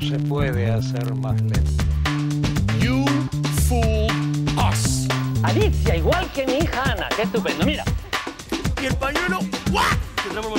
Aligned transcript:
no 0.00 0.06
se 0.06 0.18
puede 0.28 0.70
hacer 0.70 1.12
más 1.16 1.40
lento. 1.40 1.82
You 2.80 3.04
fool 3.66 4.06
us. 4.70 5.08
Alicia, 5.42 5.96
igual 5.96 6.30
que 6.32 6.46
mi 6.46 6.58
hija 6.58 6.92
Ana. 6.92 7.08
Qué 7.16 7.22
estupendo. 7.22 7.66
Mira. 7.66 7.84
Y 8.80 8.86
el 8.86 8.96
pañuelo, 8.96 9.38
¡guau! 9.72 9.84
Se 10.22 10.28
en 10.28 10.36
huevo. 10.36 10.54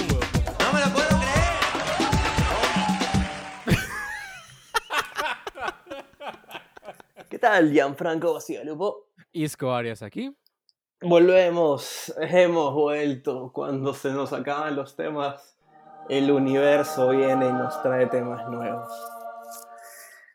No 0.59 0.73
me 0.73 0.81
lo 0.81 0.91
puedo 0.91 1.07
creer. 1.07 1.59
¿Qué 7.29 7.39
tal, 7.39 7.71
Gianfranco 7.71 8.37
Lupo? 8.65 9.07
Isco 9.31 9.73
Arias 9.73 10.01
aquí. 10.01 10.35
Volvemos, 11.01 12.13
hemos 12.19 12.73
vuelto. 12.73 13.51
Cuando 13.53 13.93
se 13.93 14.11
nos 14.11 14.33
acaban 14.33 14.75
los 14.75 14.97
temas, 14.97 15.55
el 16.09 16.29
universo 16.29 17.11
viene 17.11 17.47
y 17.47 17.53
nos 17.53 17.81
trae 17.81 18.07
temas 18.07 18.49
nuevos. 18.49 18.89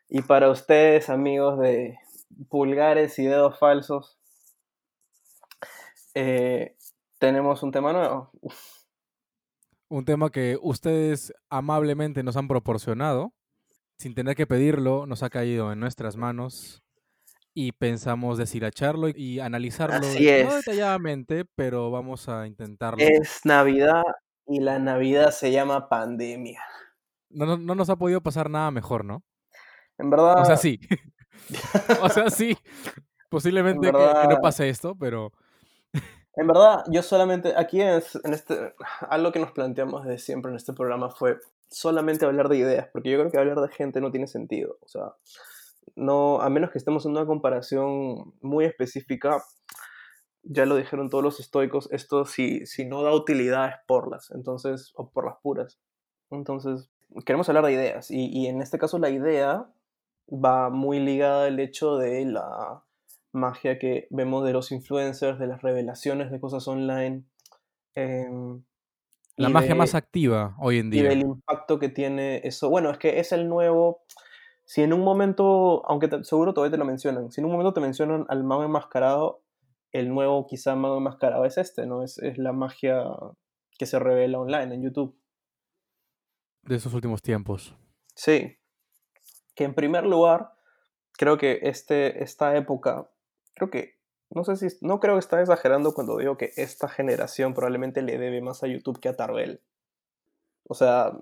Y 0.09 0.21
para 0.21 0.49
ustedes, 0.49 1.09
amigos 1.09 1.59
de 1.59 1.97
pulgares 2.49 3.17
y 3.19 3.25
dedos 3.25 3.57
falsos, 3.59 4.17
eh, 6.13 6.75
tenemos 7.19 7.63
un 7.63 7.71
tema 7.71 7.91
nuevo. 7.93 8.31
Un 9.89 10.05
tema 10.05 10.29
que 10.31 10.57
ustedes 10.61 11.33
amablemente 11.49 12.23
nos 12.23 12.37
han 12.37 12.47
proporcionado, 12.47 13.33
sin 13.99 14.13
tener 14.15 14.35
que 14.35 14.47
pedirlo, 14.47 15.05
nos 15.05 15.23
ha 15.23 15.29
caído 15.29 15.71
en 15.71 15.79
nuestras 15.79 16.17
manos 16.17 16.83
y 17.53 17.71
pensamos 17.71 18.37
deshilacharlo 18.37 19.07
y 19.09 19.39
analizarlo 19.39 19.95
Así 19.95 20.27
no 20.43 20.55
detalladamente, 20.55 21.45
pero 21.55 21.91
vamos 21.91 22.27
a 22.27 22.47
intentarlo. 22.47 22.97
Es 22.99 23.41
Navidad 23.45 24.03
y 24.45 24.59
la 24.59 24.79
Navidad 24.79 25.31
se 25.31 25.51
llama 25.51 25.87
pandemia. 25.87 26.61
No, 27.29 27.45
no- 27.45 27.57
no 27.57 27.75
nos 27.75 27.89
ha 27.89 27.95
podido 27.95 28.21
pasar 28.21 28.49
nada 28.49 28.71
mejor, 28.71 29.05
¿no? 29.05 29.23
En 29.97 30.09
verdad, 30.09 30.41
O 30.41 30.45
sea, 30.45 30.57
sí. 30.57 30.79
o 32.01 32.09
sea, 32.09 32.29
sí. 32.29 32.57
Posiblemente 33.29 33.91
que- 33.91 34.27
no 34.29 34.41
pase 34.41 34.69
esto, 34.69 34.95
pero 34.95 35.31
En 36.37 36.47
verdad, 36.47 36.83
yo 36.89 37.01
solamente, 37.01 37.53
aquí 37.55 37.81
es, 37.81 38.15
en 38.23 38.33
este, 38.33 38.73
algo 39.09 39.31
que 39.31 39.39
nos 39.39 39.51
planteamos 39.51 40.03
desde 40.03 40.19
siempre 40.19 40.51
en 40.51 40.57
este 40.57 40.73
programa 40.73 41.09
fue 41.09 41.39
solamente 41.69 42.25
hablar 42.25 42.49
de 42.49 42.57
ideas, 42.57 42.87
porque 42.91 43.09
yo 43.09 43.17
creo 43.19 43.31
que 43.31 43.37
hablar 43.37 43.59
de 43.61 43.69
gente 43.69 44.01
no 44.01 44.11
tiene 44.11 44.27
sentido. 44.27 44.77
O 44.81 44.87
sea, 44.87 45.13
no, 45.95 46.41
a 46.41 46.49
menos 46.49 46.71
que 46.71 46.77
estemos 46.77 47.05
en 47.05 47.11
una 47.11 47.25
comparación 47.25 48.33
muy 48.41 48.65
específica, 48.65 49.41
ya 50.43 50.65
lo 50.65 50.75
dijeron 50.75 51.09
todos 51.09 51.23
los 51.23 51.39
estoicos, 51.39 51.89
esto 51.91 52.25
si, 52.25 52.65
si 52.65 52.85
no 52.85 53.01
da 53.01 53.13
utilidad 53.13 53.69
es 53.69 53.75
por 53.87 54.11
las, 54.11 54.29
entonces, 54.31 54.91
o 54.95 55.09
por 55.09 55.25
las 55.25 55.37
puras. 55.41 55.79
Entonces, 56.31 56.89
queremos 57.25 57.47
hablar 57.49 57.65
de 57.65 57.71
ideas, 57.73 58.11
y, 58.11 58.27
y 58.27 58.47
en 58.47 58.61
este 58.61 58.77
caso 58.77 58.99
la 58.99 59.09
idea 59.09 59.67
va 60.29 60.69
muy 60.69 60.99
ligada 60.99 61.45
al 61.45 61.59
hecho 61.59 61.97
de 61.97 62.25
la 62.25 62.83
magia 63.31 63.77
que 63.79 64.07
vemos 64.09 64.45
de 64.45 64.53
los 64.53 64.71
influencers, 64.71 65.37
de 65.39 65.47
las 65.47 65.61
revelaciones 65.61 66.31
de 66.31 66.39
cosas 66.39 66.67
online. 66.67 67.23
em, 67.95 68.63
la 69.37 69.49
y 69.49 69.53
magia 69.53 69.69
de- 69.69 69.75
más 69.75 69.95
activa 69.95 70.55
hoy 70.59 70.79
en 70.79 70.87
y 70.87 70.89
día. 71.01 71.09
del 71.09 71.21
impacto 71.21 71.79
que 71.79 71.89
tiene 71.89 72.41
eso. 72.43 72.69
Bueno, 72.69 72.89
es 72.91 72.97
que 72.97 73.19
es 73.19 73.31
el 73.31 73.47
nuevo. 73.49 74.03
Si 74.65 74.81
en 74.81 74.93
un 74.93 75.01
momento, 75.01 75.85
aunque 75.85 76.07
te- 76.07 76.23
seguro 76.23 76.53
todavía 76.53 76.71
te 76.71 76.77
lo 76.77 76.85
mencionan, 76.85 77.31
si 77.31 77.39
en 77.41 77.45
un 77.45 77.51
momento 77.51 77.73
te 77.73 77.81
mencionan 77.81 78.25
al 78.29 78.43
mago 78.43 78.63
enmascarado, 78.63 79.43
el 79.91 80.09
nuevo 80.09 80.45
quizá 80.47 80.75
mago 80.75 80.97
enmascarado 80.97 81.45
es 81.45 81.57
este, 81.57 81.85
¿no? 81.85 82.03
Es, 82.03 82.17
es 82.19 82.37
la 82.37 82.51
magia 82.51 83.03
que 83.77 83.85
se 83.85 83.99
revela 83.99 84.39
online 84.39 84.75
en 84.75 84.81
YouTube. 84.83 85.17
de 86.63 86.75
esos 86.77 86.93
últimos 86.93 87.21
tiempos. 87.21 87.75
Sí. 88.15 88.57
Que 89.55 89.63
en 89.63 89.73
primer 89.73 90.05
lugar, 90.05 90.51
creo 91.13 91.37
que 91.37 91.59
este, 91.63 92.23
esta 92.23 92.55
época, 92.55 93.09
creo 93.53 93.69
que, 93.69 93.95
no 94.29 94.43
sé 94.43 94.55
si, 94.57 94.67
no 94.85 94.99
creo 94.99 95.15
que 95.15 95.19
está 95.19 95.39
exagerando 95.41 95.93
cuando 95.93 96.17
digo 96.17 96.37
que 96.37 96.51
esta 96.57 96.87
generación 96.89 97.53
probablemente 97.53 98.01
le 98.01 98.17
debe 98.17 98.41
más 98.41 98.63
a 98.63 98.67
YouTube 98.67 98.99
que 98.99 99.09
a 99.09 99.15
Tarbell. 99.15 99.61
O 100.67 100.73
sea, 100.73 101.17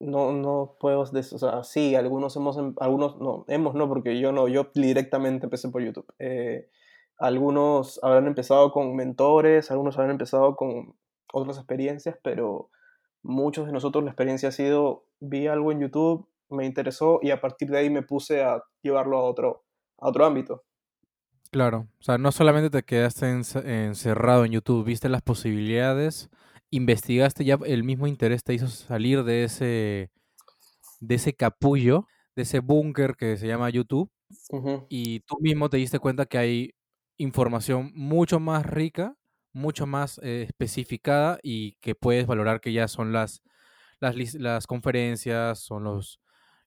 no, 0.00 0.32
no 0.32 0.76
puedo, 0.80 1.04
des- 1.06 1.32
o 1.32 1.38
sea, 1.38 1.62
sí, 1.62 1.94
algunos 1.94 2.34
hemos, 2.36 2.56
em- 2.58 2.74
algunos, 2.80 3.20
no, 3.20 3.44
hemos 3.48 3.74
no, 3.74 3.88
porque 3.88 4.18
yo 4.18 4.32
no, 4.32 4.48
yo 4.48 4.70
directamente 4.74 5.46
empecé 5.46 5.68
por 5.68 5.82
YouTube. 5.82 6.06
Eh, 6.18 6.68
algunos 7.18 8.00
habrán 8.02 8.26
empezado 8.26 8.72
con 8.72 8.96
mentores, 8.96 9.70
algunos 9.70 9.96
habrán 9.96 10.10
empezado 10.12 10.56
con 10.56 10.96
otras 11.32 11.58
experiencias, 11.58 12.16
pero 12.22 12.70
muchos 13.22 13.66
de 13.66 13.72
nosotros 13.72 14.02
la 14.02 14.10
experiencia 14.10 14.48
ha 14.48 14.52
sido, 14.52 15.04
vi 15.20 15.46
algo 15.46 15.70
en 15.70 15.80
YouTube, 15.80 16.26
me 16.52 16.66
interesó 16.66 17.18
y 17.22 17.30
a 17.30 17.40
partir 17.40 17.68
de 17.70 17.78
ahí 17.78 17.90
me 17.90 18.02
puse 18.02 18.42
a 18.42 18.62
llevarlo 18.82 19.18
a 19.18 19.22
otro, 19.24 19.64
a 19.98 20.08
otro 20.08 20.24
ámbito. 20.26 20.64
Claro, 21.50 21.88
o 22.00 22.02
sea, 22.02 22.16
no 22.16 22.32
solamente 22.32 22.70
te 22.70 22.82
quedaste 22.82 23.26
ence- 23.26 23.62
encerrado 23.66 24.44
en 24.46 24.52
YouTube, 24.52 24.86
viste 24.86 25.10
las 25.10 25.20
posibilidades, 25.20 26.30
investigaste, 26.70 27.44
ya 27.44 27.58
el 27.66 27.84
mismo 27.84 28.06
interés 28.06 28.42
te 28.42 28.54
hizo 28.54 28.68
salir 28.68 29.22
de 29.24 29.44
ese, 29.44 30.10
de 31.00 31.16
ese 31.16 31.34
capullo, 31.34 32.06
de 32.36 32.42
ese 32.42 32.60
búnker 32.60 33.16
que 33.16 33.36
se 33.38 33.48
llama 33.48 33.70
YouTube, 33.70 34.10
y 34.88 35.20
tú 35.20 35.36
mismo 35.40 35.70
te 35.70 35.78
diste 35.78 35.98
cuenta 36.00 36.26
que 36.26 36.38
hay 36.38 36.74
información 37.18 37.92
mucho 37.94 38.40
más 38.40 38.66
rica, 38.66 39.16
mucho 39.52 39.86
más 39.86 40.18
eh, 40.22 40.44
especificada 40.48 41.38
y 41.42 41.74
que 41.82 41.94
puedes 41.96 42.26
valorar 42.26 42.60
que 42.60 42.72
ya 42.72 42.88
son 42.88 43.12
las, 43.12 43.42
las, 44.00 44.34
las 44.36 44.66
conferencias, 44.68 45.60
son 45.60 45.84
los, 45.84 46.21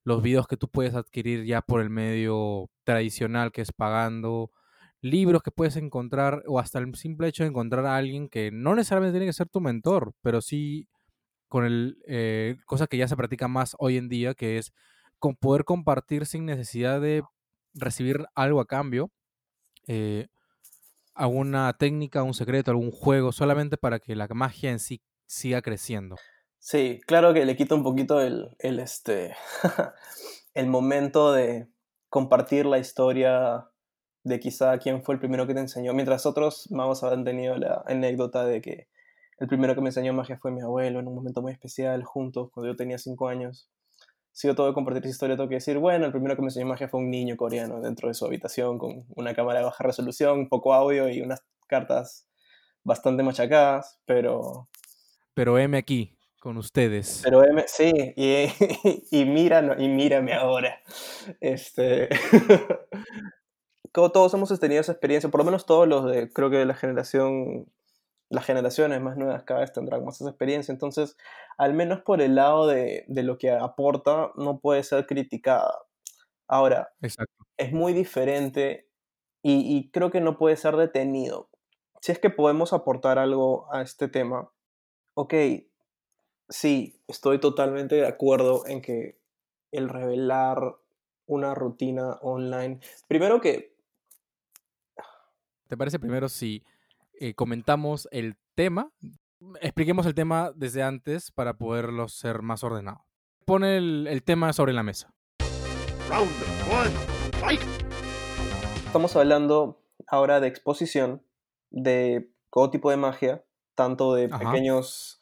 los 0.06 0.22
videos 0.22 0.48
que 0.48 0.56
tú 0.56 0.70
puedes 0.70 0.94
adquirir 0.96 1.46
ya 1.46 1.62
por 1.62 1.82
el 1.82 1.90
medio 1.90 2.70
tradicional 2.86 3.52
que 3.52 3.62
es 3.62 3.72
pagando, 3.72 4.52
libros 5.02 5.44
que 5.44 5.52
puedes 5.52 5.76
encontrar 5.76 6.44
o 6.48 6.60
hasta 6.60 6.80
el 6.80 6.96
simple 6.96 7.28
hecho 7.28 7.44
de 7.44 7.50
encontrar 7.50 7.86
a 7.86 7.98
alguien 7.98 8.30
que 8.30 8.52
no 8.52 8.76
necesariamente 8.76 9.14
tiene 9.14 9.26
que 9.26 9.34
ser 9.34 9.50
tu 9.50 9.62
mentor, 9.62 10.14
pero 10.22 10.42
sí 10.42 10.88
con 11.48 11.66
el 11.66 11.98
eh, 12.08 12.58
cosa 12.66 12.88
que 12.88 12.98
ya 12.98 13.08
se 13.08 13.18
practica 13.18 13.48
más 13.48 13.76
hoy 13.80 13.98
en 13.98 14.08
día, 14.08 14.36
que 14.36 14.58
es 14.60 14.74
con 15.20 15.36
poder 15.36 15.66
compartir 15.66 16.28
sin 16.28 16.46
necesidad 16.46 17.02
de 17.02 17.24
recibir 17.74 18.26
algo 18.36 18.62
a 18.62 18.68
cambio, 18.68 19.12
eh, 19.88 20.28
alguna 21.16 21.74
técnica, 21.74 22.24
un 22.24 22.34
secreto, 22.36 22.72
algún 22.72 22.92
juego, 22.92 23.32
solamente 23.32 23.78
para 23.78 24.00
que 24.00 24.16
la 24.16 24.28
magia 24.28 24.72
en 24.72 24.80
sí 24.80 25.02
siga 25.26 25.62
creciendo. 25.64 26.18
Sí, 26.66 27.00
claro 27.06 27.32
que 27.36 27.46
le 27.46 27.56
quita 27.56 27.76
un 27.76 27.84
poquito 27.84 28.20
el, 28.20 28.56
el, 28.58 28.80
este, 28.80 29.36
el 30.56 30.66
momento 30.66 31.32
de 31.32 31.68
compartir 32.10 32.66
la 32.66 32.80
historia 32.80 33.70
de 34.24 34.40
quizá 34.40 34.76
quién 34.80 35.04
fue 35.04 35.14
el 35.14 35.20
primero 35.20 35.46
que 35.46 35.54
te 35.54 35.60
enseñó, 35.60 35.94
mientras 35.94 36.26
otros 36.26 36.72
magos 36.72 37.04
habrán 37.04 37.24
tenido 37.24 37.56
la 37.56 37.84
anécdota 37.86 38.48
de 38.48 38.62
que 38.62 38.88
el 39.38 39.48
primero 39.48 39.76
que 39.76 39.82
me 39.82 39.90
enseñó 39.90 40.14
magia 40.14 40.40
fue 40.40 40.50
mi 40.50 40.62
abuelo 40.62 41.00
en 41.00 41.08
un 41.08 41.14
momento 41.14 41.44
muy 41.44 41.52
especial, 41.52 42.04
juntos, 42.04 42.50
cuando 42.52 42.72
yo 42.72 42.76
tenía 42.76 42.98
5 42.98 43.28
años. 43.28 43.70
Si 44.32 44.48
yo 44.48 44.56
tengo 44.56 44.68
que 44.68 44.74
compartir 44.74 45.04
esa 45.04 45.12
historia, 45.12 45.36
tengo 45.36 45.50
que 45.50 45.56
decir, 45.56 45.78
bueno, 45.78 46.08
el 46.08 46.12
primero 46.12 46.36
que 46.36 46.42
me 46.42 46.48
enseñó 46.48 46.66
magia 46.66 46.90
fue 46.90 47.00
un 47.00 47.12
niño 47.12 47.38
coreano 47.38 47.80
dentro 47.80 48.08
de 48.08 48.16
su 48.16 48.26
habitación 48.26 48.80
con 48.80 49.06
una 49.16 49.36
cámara 49.36 49.60
de 49.60 49.66
baja 49.66 49.84
resolución, 49.84 50.50
poco 50.50 50.74
audio 50.74 51.10
y 51.10 51.22
unas 51.22 51.46
cartas 51.68 52.28
bastante 52.84 53.22
machacadas, 53.22 54.00
pero 54.08 54.68
Pero 55.36 55.60
M 55.60 55.78
aquí, 55.78 56.15
con 56.46 56.58
ustedes. 56.58 57.22
pero 57.24 57.44
M, 57.44 57.64
sí, 57.66 57.92
y, 58.16 58.46
y, 59.10 59.22
y 59.22 59.26
mírame 59.26 60.34
ahora. 60.36 60.80
Este, 61.40 62.08
como 63.92 64.12
todos 64.12 64.32
hemos 64.36 64.60
tenido 64.60 64.80
esa 64.80 64.92
experiencia, 64.92 65.32
por 65.32 65.40
lo 65.40 65.46
menos 65.46 65.66
todos 65.66 65.88
los 65.88 66.06
de, 66.06 66.32
creo 66.32 66.52
que 66.52 66.58
de 66.58 66.68
la 66.68 66.76
generación, 66.76 67.66
las 68.30 68.46
generaciones 68.46 69.02
más 69.02 69.18
nuevas 69.18 69.42
cada 69.42 69.62
vez 69.62 69.74
tendrán 69.74 70.06
más 70.06 70.22
esa 70.22 70.30
experiencia, 70.30 70.72
entonces, 70.72 71.18
al 71.58 71.74
menos 71.74 72.04
por 72.04 72.22
el 72.22 72.36
lado 72.36 72.68
de, 72.68 73.06
de 73.08 73.24
lo 73.24 73.40
que 73.40 73.50
aporta, 73.50 74.30
no 74.36 74.60
puede 74.60 74.84
ser 74.84 75.08
criticada. 75.08 75.80
Ahora, 76.48 76.94
Exacto. 77.02 77.44
es 77.58 77.72
muy 77.72 77.94
diferente 77.94 78.88
y, 79.42 79.76
y 79.76 79.90
creo 79.90 80.12
que 80.12 80.22
no 80.22 80.38
puede 80.38 80.58
ser 80.58 80.76
detenido. 80.76 81.50
Si 82.02 82.12
es 82.12 82.20
que 82.20 82.30
podemos 82.30 82.72
aportar 82.72 83.18
algo 83.18 83.68
a 83.74 83.82
este 83.82 84.08
tema, 84.10 84.52
ok, 85.16 85.34
sí, 86.50 87.00
estoy 87.08 87.40
totalmente 87.40 87.96
de 87.96 88.08
acuerdo 88.08 88.66
en 88.68 88.82
que 88.82 89.18
el 89.72 89.90
revelar 89.90 90.76
una 91.28 91.56
rutina 91.56 92.20
online, 92.22 92.80
primero 93.08 93.42
que, 93.42 93.76
¿Te 95.68 95.78
parece 95.78 95.98
primero 95.98 96.30
si 96.30 96.64
eh, 97.20 97.34
comentamos 97.34 98.08
el 98.12 98.38
tema? 98.54 98.92
Expliquemos 99.62 100.06
el 100.06 100.14
tema 100.14 100.52
desde 100.56 100.84
antes 100.84 101.32
para 101.32 101.58
poderlo 101.58 102.08
ser 102.08 102.44
más 102.44 102.64
ordenado. 102.64 103.04
Pone 103.46 103.78
el, 103.78 104.08
el 104.08 104.22
tema 104.22 104.54
sobre 104.54 104.74
la 104.74 104.84
mesa. 104.84 105.12
Round 106.08 106.30
one, 106.72 106.92
fight. 107.40 107.62
estamos 108.86 109.16
hablando 109.16 109.82
ahora 110.08 110.40
de 110.40 110.48
exposición, 110.48 111.24
de 111.72 112.30
todo 112.54 112.70
tipo 112.70 112.92
de 112.92 112.98
magia, 112.98 113.44
tanto 113.74 114.14
de 114.14 114.26
Ajá. 114.26 114.38
pequeños, 114.38 115.20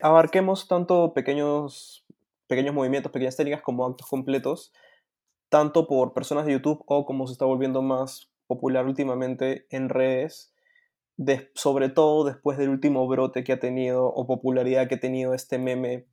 abarquemos 0.00 0.68
tanto 0.68 1.12
pequeños 1.14 2.04
pequeños 2.48 2.74
movimientos, 2.74 3.12
pequeñas 3.12 3.36
técnicas 3.36 3.62
como 3.62 3.86
actos 3.86 4.08
completos, 4.08 4.72
tanto 5.48 5.86
por 5.86 6.14
personas 6.14 6.46
de 6.46 6.52
YouTube 6.52 6.82
o 6.86 7.06
como 7.06 7.26
se 7.26 7.32
está 7.32 7.44
volviendo 7.44 7.82
más 7.82 8.30
popular 8.46 8.86
últimamente 8.86 9.66
en 9.70 9.88
redes, 9.88 10.52
sobre 11.54 11.90
todo 11.90 12.24
después 12.24 12.58
del 12.58 12.70
último 12.70 13.06
brote 13.06 13.44
que 13.44 13.52
ha 13.52 13.60
tenido 13.60 14.06
o 14.06 14.26
popularidad 14.26 14.88
que 14.88 14.96
ha 14.96 15.00
tenido 15.00 15.34
este 15.34 15.58
meme 15.58 16.06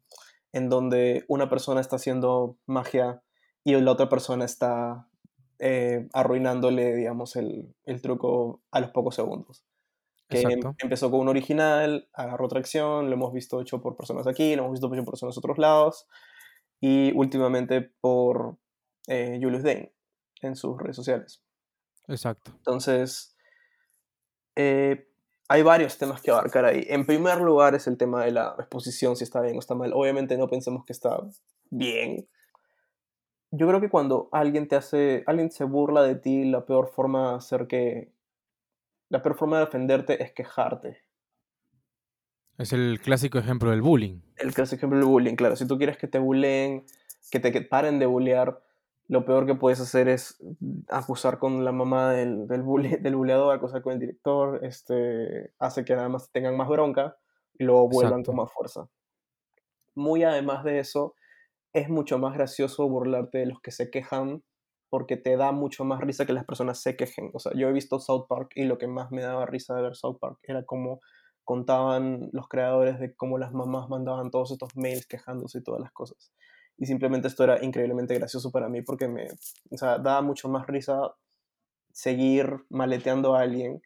en 0.51 0.69
donde 0.69 1.25
una 1.27 1.49
persona 1.49 1.81
está 1.81 1.95
haciendo 1.95 2.57
magia 2.65 3.21
y 3.63 3.73
la 3.73 3.91
otra 3.91 4.09
persona 4.09 4.45
está 4.45 5.07
eh, 5.59 6.07
arruinándole, 6.13 6.95
digamos, 6.95 7.35
el, 7.35 7.73
el, 7.85 8.01
truco 8.01 8.61
a 8.71 8.79
los 8.79 8.91
pocos 8.91 9.15
segundos. 9.15 9.63
Que 10.27 10.41
em, 10.41 10.59
empezó 10.79 11.11
con 11.11 11.19
un 11.21 11.27
original, 11.27 12.09
agarró 12.13 12.47
tracción, 12.47 13.09
lo 13.09 13.15
hemos 13.15 13.31
visto 13.31 13.61
hecho 13.61 13.81
por 13.81 13.95
personas 13.95 14.25
aquí, 14.27 14.55
lo 14.55 14.63
hemos 14.63 14.73
visto 14.73 14.87
hecho 14.87 15.03
por 15.03 15.13
personas 15.13 15.35
de 15.35 15.39
otros 15.39 15.57
lados, 15.57 16.07
y 16.79 17.11
últimamente 17.15 17.81
por 18.01 18.57
eh, 19.07 19.39
Julius 19.41 19.63
Dane 19.63 19.93
en 20.41 20.55
sus 20.55 20.77
redes 20.77 20.95
sociales. 20.95 21.43
Exacto. 22.07 22.51
Entonces, 22.57 23.35
eh, 24.55 25.07
hay 25.47 25.61
varios 25.61 25.97
temas 25.97 26.21
que 26.21 26.31
abarcar 26.31 26.65
ahí. 26.65 26.85
En 26.89 27.05
primer 27.05 27.39
lugar 27.39 27.75
es 27.75 27.87
el 27.87 27.97
tema 27.97 28.25
de 28.25 28.31
la 28.31 28.55
exposición, 28.57 29.15
si 29.15 29.23
está 29.23 29.41
bien 29.41 29.55
o 29.55 29.59
está 29.59 29.75
mal. 29.75 29.91
Obviamente 29.93 30.37
no 30.37 30.47
pensemos 30.47 30.85
que 30.85 30.93
está 30.93 31.19
bien. 31.69 32.27
Yo 33.51 33.67
creo 33.67 33.79
que 33.79 33.89
cuando 33.89 34.27
alguien 34.31 34.67
te 34.67 34.75
hace, 34.75 35.23
alguien 35.27 35.51
se 35.51 35.63
burla 35.63 36.01
de 36.01 36.15
ti, 36.15 36.45
la 36.45 36.65
peor 36.65 36.89
forma 36.89 37.31
de 37.31 37.37
hacer 37.37 37.67
que, 37.67 38.11
la 39.09 39.21
peor 39.21 39.35
forma 39.35 39.57
de 39.57 39.65
defenderte 39.65 40.23
es 40.23 40.33
quejarte. 40.33 41.01
Es 42.57 42.73
el 42.73 42.99
clásico 43.01 43.37
ejemplo 43.37 43.71
del 43.71 43.81
bullying. 43.81 44.21
El 44.37 44.53
clásico 44.53 44.77
ejemplo 44.77 44.99
del 44.99 45.07
bullying, 45.07 45.35
claro. 45.35 45.55
Si 45.55 45.67
tú 45.67 45.77
quieres 45.77 45.97
que 45.97 46.07
te 46.07 46.19
bulleen, 46.19 46.85
que 47.29 47.39
te 47.39 47.61
paren 47.61 47.99
de 47.99 48.05
bullear, 48.05 48.61
lo 49.07 49.25
peor 49.25 49.45
que 49.45 49.55
puedes 49.55 49.79
hacer 49.79 50.07
es 50.07 50.41
acusar 50.89 51.37
con 51.37 51.63
la 51.65 51.71
mamá 51.71 52.11
del, 52.11 52.47
del, 52.47 52.63
del 53.01 53.15
buleador, 53.15 53.55
acusar 53.55 53.81
con 53.81 53.93
el 53.93 53.99
director, 53.99 54.63
este, 54.63 55.53
hace 55.59 55.83
que 55.85 55.93
además 55.93 56.29
tengan 56.31 56.55
más 56.57 56.69
bronca 56.69 57.17
y 57.57 57.65
luego 57.65 57.89
vuelvan 57.89 58.23
con 58.23 58.37
más 58.37 58.51
fuerza. 58.51 58.87
Muy 59.93 60.23
además 60.23 60.63
de 60.63 60.79
eso, 60.79 61.15
es 61.73 61.89
mucho 61.89 62.17
más 62.17 62.33
gracioso 62.33 62.87
burlarte 62.87 63.39
de 63.39 63.45
los 63.47 63.61
que 63.61 63.71
se 63.71 63.89
quejan 63.89 64.43
porque 64.95 65.17
te 65.17 65.35
da 65.35 65.51
mucho 65.51 65.83
más 65.83 65.99
risa 65.99 66.25
que 66.25 66.31
las 66.31 66.45
personas 66.45 66.81
se 66.81 66.95
quejen. 66.95 67.31
O 67.33 67.39
sea, 67.39 67.51
yo 67.53 67.67
he 67.67 67.73
visto 67.73 67.99
South 67.99 68.27
Park 68.29 68.53
y 68.55 68.63
lo 68.63 68.77
que 68.77 68.87
más 68.87 69.11
me 69.11 69.21
daba 69.21 69.45
risa 69.45 69.75
de 69.75 69.81
ver 69.81 69.97
South 69.97 70.19
Park 70.21 70.39
era 70.43 70.63
como 70.63 71.01
contaban 71.43 72.29
los 72.31 72.47
creadores 72.47 72.97
de 72.97 73.13
cómo 73.13 73.37
las 73.37 73.51
mamás 73.51 73.89
mandaban 73.89 74.31
todos 74.31 74.51
estos 74.51 74.69
mails 74.77 75.05
quejándose 75.05 75.57
y 75.57 75.63
todas 75.63 75.81
las 75.81 75.91
cosas 75.91 76.31
y 76.77 76.85
simplemente 76.85 77.27
esto 77.27 77.43
era 77.43 77.61
increíblemente 77.61 78.15
gracioso 78.15 78.51
para 78.51 78.69
mí 78.69 78.81
porque 78.83 79.09
me, 79.09 79.27
o 79.69 79.77
sea, 79.77 79.97
daba 79.97 80.21
mucho 80.21 80.47
más 80.47 80.65
risa 80.65 81.13
seguir 81.91 82.65
maleteando 82.69 83.35
a 83.35 83.41
alguien 83.41 83.81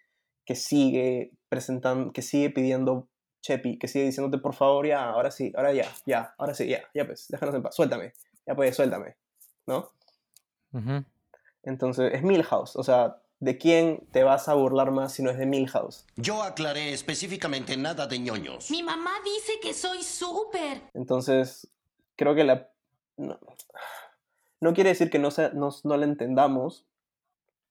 que 0.46 0.56
sigue 0.56 1.32
presentando, 1.50 2.14
que 2.14 2.22
sigue 2.22 2.52
pidiendo 2.52 3.10
Chepi, 3.42 3.80
que 3.80 3.88
sigue 3.88 4.06
diciéndote 4.06 4.42
por 4.42 4.54
favor 4.54 4.86
ya, 4.88 5.10
ahora 5.10 5.32
sí, 5.32 5.52
ahora 5.56 5.74
ya, 5.74 5.88
ya, 6.06 6.36
ahora 6.38 6.54
sí, 6.54 6.68
ya, 6.68 6.84
ya 6.94 7.06
pues, 7.06 7.28
déjanos 7.30 7.56
en 7.56 7.64
paz, 7.64 7.76
suéltame, 7.76 8.14
ya 8.46 8.56
pues, 8.56 8.76
suéltame, 8.76 9.16
¿no? 9.68 9.92
Entonces, 11.64 12.14
es 12.14 12.24
Milhouse, 12.24 12.76
o 12.76 12.84
sea, 12.84 13.22
¿de 13.40 13.58
quién 13.58 14.08
te 14.12 14.24
vas 14.24 14.48
a 14.50 14.54
burlar 14.54 14.92
más 14.92 15.14
si 15.14 15.24
no 15.24 15.30
es 15.30 15.38
de 15.38 15.46
Milhouse? 15.46 16.06
Yo 16.16 16.44
aclaré 16.44 16.94
específicamente 16.94 17.76
nada 17.78 18.08
de 18.08 18.20
ñoños. 18.20 18.70
Mi 18.72 18.84
mamá 18.84 19.12
dice 19.24 19.54
que 19.62 19.74
soy 19.74 20.04
súper. 20.04 20.82
Entonces, 20.94 21.68
creo 22.16 22.36
que 22.36 22.44
la 22.44 22.70
no, 24.62 24.74
quiere 24.74 24.90
decir 24.90 25.10
que 25.10 25.20
no, 25.20 25.30
no, 25.54 25.98
la 25.98 26.06
entendamos, 26.06 26.86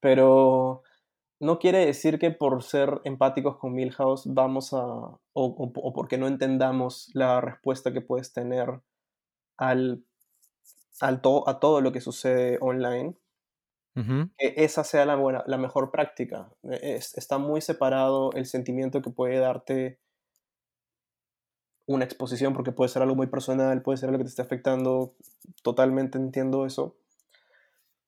pero 0.00 0.82
no 1.40 1.58
quiere 1.58 1.86
decir 1.86 2.18
que 2.18 2.30
por 2.30 2.62
ser 2.62 3.00
empáticos 3.04 3.56
con 3.56 3.74
Milhouse 3.74 4.24
vamos 4.26 4.72
a, 4.72 5.18
o, 5.32 5.92
porque 5.94 6.18
no 6.18 6.26
entendamos 6.26 7.10
la 7.14 7.40
respuesta 7.40 7.92
que 7.92 8.00
puedes 8.00 8.32
tener 8.32 8.80
al, 9.56 10.04
al 11.00 11.20
a 11.46 11.58
todo 11.60 11.80
lo 11.80 11.92
que 11.92 12.00
sucede 12.00 12.58
online, 12.60 13.14
que 13.94 14.54
esa 14.56 14.84
sea 14.84 15.04
la, 15.04 15.16
buena, 15.16 15.42
la 15.46 15.58
mejor 15.58 15.90
práctica. 15.90 16.50
E, 16.70 16.94
está 16.96 17.38
muy 17.38 17.60
separado 17.60 18.30
el 18.32 18.46
sentimiento 18.46 19.02
que 19.02 19.10
puede 19.10 19.38
darte 19.38 19.98
una 21.86 22.04
exposición, 22.04 22.52
porque 22.52 22.70
puede 22.70 22.90
ser 22.90 23.02
algo 23.02 23.16
muy 23.16 23.26
personal, 23.26 23.82
puede 23.82 23.96
ser 23.96 24.10
algo 24.10 24.18
que 24.18 24.24
te 24.24 24.30
esté 24.30 24.42
afectando, 24.42 25.14
totalmente 25.62 26.18
entiendo 26.18 26.66
eso, 26.66 26.96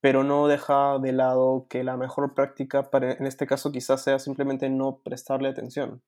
pero 0.01 0.23
no 0.23 0.49
deja 0.49 0.99
de 0.99 1.13
lado 1.13 1.67
que 1.69 1.83
la 1.83 1.97
mejor 1.97 2.35
práctica 2.35 2.91
para, 2.91 3.13
en 3.13 3.27
este 3.27 3.47
caso 3.47 3.73
quizás 3.73 4.03
sea 4.03 4.19
simplemente 4.19 4.69
no 4.69 4.99
prestarle 4.99 5.49
atención. 5.49 6.03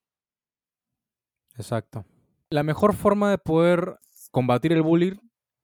Exacto. 1.56 2.04
La 2.50 2.62
mejor 2.62 2.94
forma 2.94 3.30
de 3.30 3.38
poder 3.38 3.98
combatir 4.30 4.72
el 4.72 4.82
bullying 4.82 5.16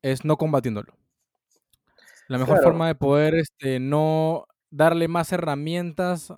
es 0.03 0.25
no 0.25 0.37
combatiéndolo. 0.37 0.95
La 2.29 2.39
mejor 2.39 2.63
forma 2.63 2.87
de 2.89 2.95
poder 2.95 3.35
este, 3.35 3.81
no 3.81 4.47
darle 4.71 5.09
más 5.09 5.33
herramientas 5.33 6.33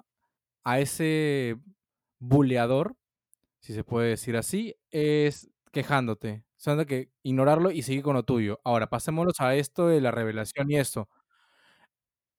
a 0.64 0.80
ese 0.80 1.56
buleador, 2.20 2.96
si 3.60 3.74
se 3.74 3.84
puede 3.84 4.10
decir 4.10 4.36
así, 4.36 4.76
es 4.90 5.50
quejándote. 5.72 6.44
O 6.66 6.86
que 6.86 7.10
ignorarlo 7.22 7.70
y 7.70 7.82
seguir 7.82 8.02
con 8.02 8.14
lo 8.16 8.24
tuyo. 8.24 8.60
Ahora, 8.64 8.90
pasémonos 8.90 9.40
a 9.40 9.54
esto 9.56 9.88
de 9.88 10.00
la 10.00 10.10
revelación 10.10 10.70
y 10.70 10.76
esto. 10.76 11.08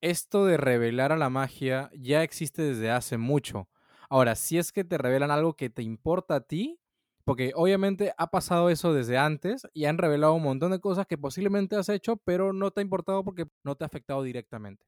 Esto 0.01 0.45
de 0.45 0.57
revelar 0.57 1.11
a 1.11 1.17
la 1.17 1.29
magia 1.29 1.91
ya 1.93 2.23
existe 2.23 2.63
desde 2.63 2.89
hace 2.89 3.17
mucho. 3.19 3.69
Ahora, 4.09 4.35
si 4.35 4.57
es 4.57 4.71
que 4.71 4.83
te 4.83 4.97
revelan 4.97 5.29
algo 5.29 5.53
que 5.55 5.69
te 5.69 5.83
importa 5.83 6.35
a 6.35 6.41
ti, 6.41 6.80
porque 7.23 7.51
obviamente 7.55 8.13
ha 8.17 8.27
pasado 8.27 8.69
eso 8.69 8.93
desde 8.93 9.17
antes 9.17 9.67
y 9.73 9.85
han 9.85 9.97
revelado 9.97 10.33
un 10.33 10.43
montón 10.43 10.71
de 10.71 10.79
cosas 10.79 11.07
que 11.07 11.17
posiblemente 11.17 11.75
has 11.75 11.89
hecho, 11.89 12.17
pero 12.17 12.53
no 12.53 12.71
te 12.71 12.81
ha 12.81 12.83
importado 12.83 13.23
porque 13.23 13.45
no 13.63 13.75
te 13.75 13.83
ha 13.83 13.87
afectado 13.87 14.23
directamente. 14.23 14.85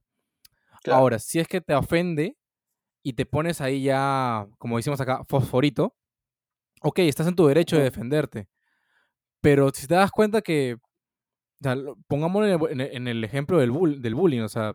Ahora, 0.86 1.20
si 1.20 1.40
es 1.40 1.48
que 1.48 1.62
te 1.62 1.74
ofende 1.74 2.38
y 3.04 3.14
te 3.14 3.26
pones 3.26 3.62
ahí 3.62 3.84
ya, 3.84 4.48
como 4.58 4.78
decimos 4.78 5.00
acá, 5.00 5.24
fosforito, 5.26 5.96
ok, 6.82 7.00
estás 7.00 7.28
en 7.28 7.36
tu 7.36 7.48
derecho 7.48 7.78
de 7.78 7.84
defenderte, 7.84 8.50
pero 9.42 9.70
si 9.74 9.88
te 9.88 9.96
das 9.96 10.12
cuenta 10.12 10.42
que, 10.42 10.76
o 10.76 11.64
sea, 11.64 11.78
pongámoslo 12.08 12.70
en 12.70 13.08
el, 13.08 13.24
ejemplo 13.24 13.60
del, 13.60 14.02
del 14.02 14.16
bullying, 14.16 14.42
o 14.42 14.50
sea, 14.50 14.74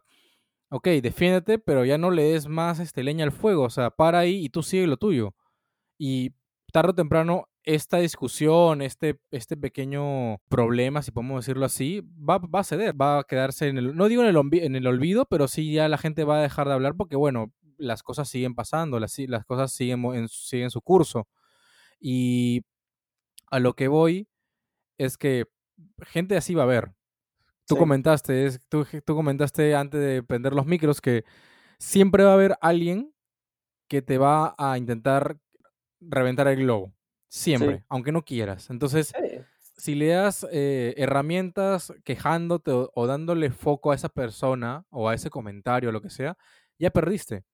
ok, 0.71 0.88
defiéndete, 1.02 1.59
pero 1.59 1.85
ya 1.85 1.99
no 1.99 2.11
le 2.11 2.23
des 2.23 2.47
más 2.47 2.78
este, 2.78 3.02
leña 3.02 3.25
al 3.25 3.33
fuego, 3.33 3.64
o 3.64 3.71
sea, 3.71 3.90
para 3.90 4.21
ahí 4.21 4.44
y 4.44 4.49
tú 4.50 4.62
sigue 4.62 4.87
lo 4.87 4.97
tuyo. 4.97 5.35
Y 5.99 6.35
tarde 6.72 6.90
o 6.90 6.94
temprano, 6.94 7.48
esta 7.64 7.98
discusión, 7.98 8.82
este, 8.82 9.20
este 9.30 9.56
pequeño 9.56 10.38
problema, 10.48 11.02
si 11.02 11.10
podemos 11.10 11.44
decirlo 11.44 11.66
así, 11.66 12.02
va, 12.18 12.38
va 12.38 12.60
a 12.60 12.64
ceder, 12.64 12.98
va 13.00 13.20
a 13.20 13.25
quedarse 13.25 13.68
en 13.68 13.78
el, 13.78 13.96
no 13.96 14.08
digo 14.08 14.22
en 14.22 14.28
el, 14.28 14.64
en 14.64 14.76
el 14.76 14.87
olvido, 14.87 15.26
pero 15.26 15.48
sí 15.48 15.72
ya 15.72 15.88
la 15.88 15.98
gente 15.98 16.25
va 16.25 16.38
a 16.38 16.42
dejar 16.42 16.68
de 16.68 16.75
hablar 16.75 16.94
porque, 16.96 17.16
bueno, 17.16 17.52
las 17.76 18.02
cosas 18.02 18.28
siguen 18.28 18.54
pasando, 18.54 18.98
las, 19.00 19.18
las 19.18 19.44
cosas 19.44 19.72
siguen, 19.72 20.04
en, 20.14 20.28
siguen 20.28 20.70
su 20.70 20.82
curso. 20.82 21.28
Y 22.00 22.62
a 23.50 23.58
lo 23.58 23.75
que 23.75 23.88
voy 23.88 24.28
es 24.98 25.16
que 25.16 25.46
gente 26.06 26.37
así 26.37 26.54
va 26.54 26.62
a 26.62 26.66
haber. 26.66 26.92
Tú 27.66 27.76
comentaste, 27.76 28.46
es, 28.46 28.60
tú, 28.68 28.87
comentaste 29.04 29.75
antes 29.75 30.00
de 30.00 30.22
prender 30.22 30.54
los 30.54 30.64
micros 30.64 31.02
que 31.02 31.25
siempre 31.78 32.25
va 32.25 32.30
a 32.30 32.34
haber 32.34 32.56
alguien 32.62 33.12
que 33.88 34.00
te 34.00 34.16
va 34.16 34.54
a 34.56 34.78
intentar 34.78 35.38
reventar 36.00 36.49
el 36.49 36.57
globo. 36.57 36.93
Siempre, 37.28 37.85
aunque 37.88 38.12
no 38.12 38.25
quieras. 38.25 38.71
Entonces, 38.71 39.12
si 39.76 39.95
le 39.95 40.09
das 40.09 40.47
eh, 40.50 40.95
herramientas 40.97 41.93
quejándote 42.05 42.73
o, 42.73 43.07
dándole 43.07 43.50
foco 43.50 43.93
a 43.93 43.95
esa 43.95 44.09
persona 44.09 44.85
o 44.90 45.09
a 45.09 45.14
ese 45.14 45.31
comentario 45.31 45.90
o 45.90 45.93
lo 45.93 46.02
que 46.02 46.11
sea, 46.11 46.37
ya 46.78 46.90
perdiste. 46.90 47.45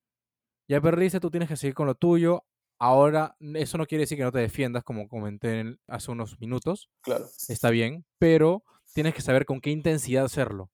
Ya 0.67 0.81
perdiste, 0.81 1.19
tú 1.19 1.29
tienes 1.29 1.49
que 1.49 1.57
seguir 1.57 1.75
con 1.75 1.87
lo 1.87 1.95
tuyo. 1.95 2.43
Ahora, 2.79 3.37
eso 3.53 3.77
no 3.77 3.85
quiere 3.85 4.03
decir 4.03 4.17
que 4.17 4.23
no 4.23 4.31
te 4.31 4.39
defiendas, 4.39 4.83
como 4.83 5.07
comenté 5.07 5.77
hace 5.87 6.11
unos 6.11 6.39
minutos. 6.39 6.89
Claro. 7.01 7.25
Está 7.47 7.69
bien, 7.69 8.05
pero 8.17 8.63
tienes 8.93 9.13
que 9.13 9.21
saber 9.21 9.45
con 9.45 9.61
qué 9.61 9.69
intensidad 9.69 10.25
hacerlo. 10.25 10.71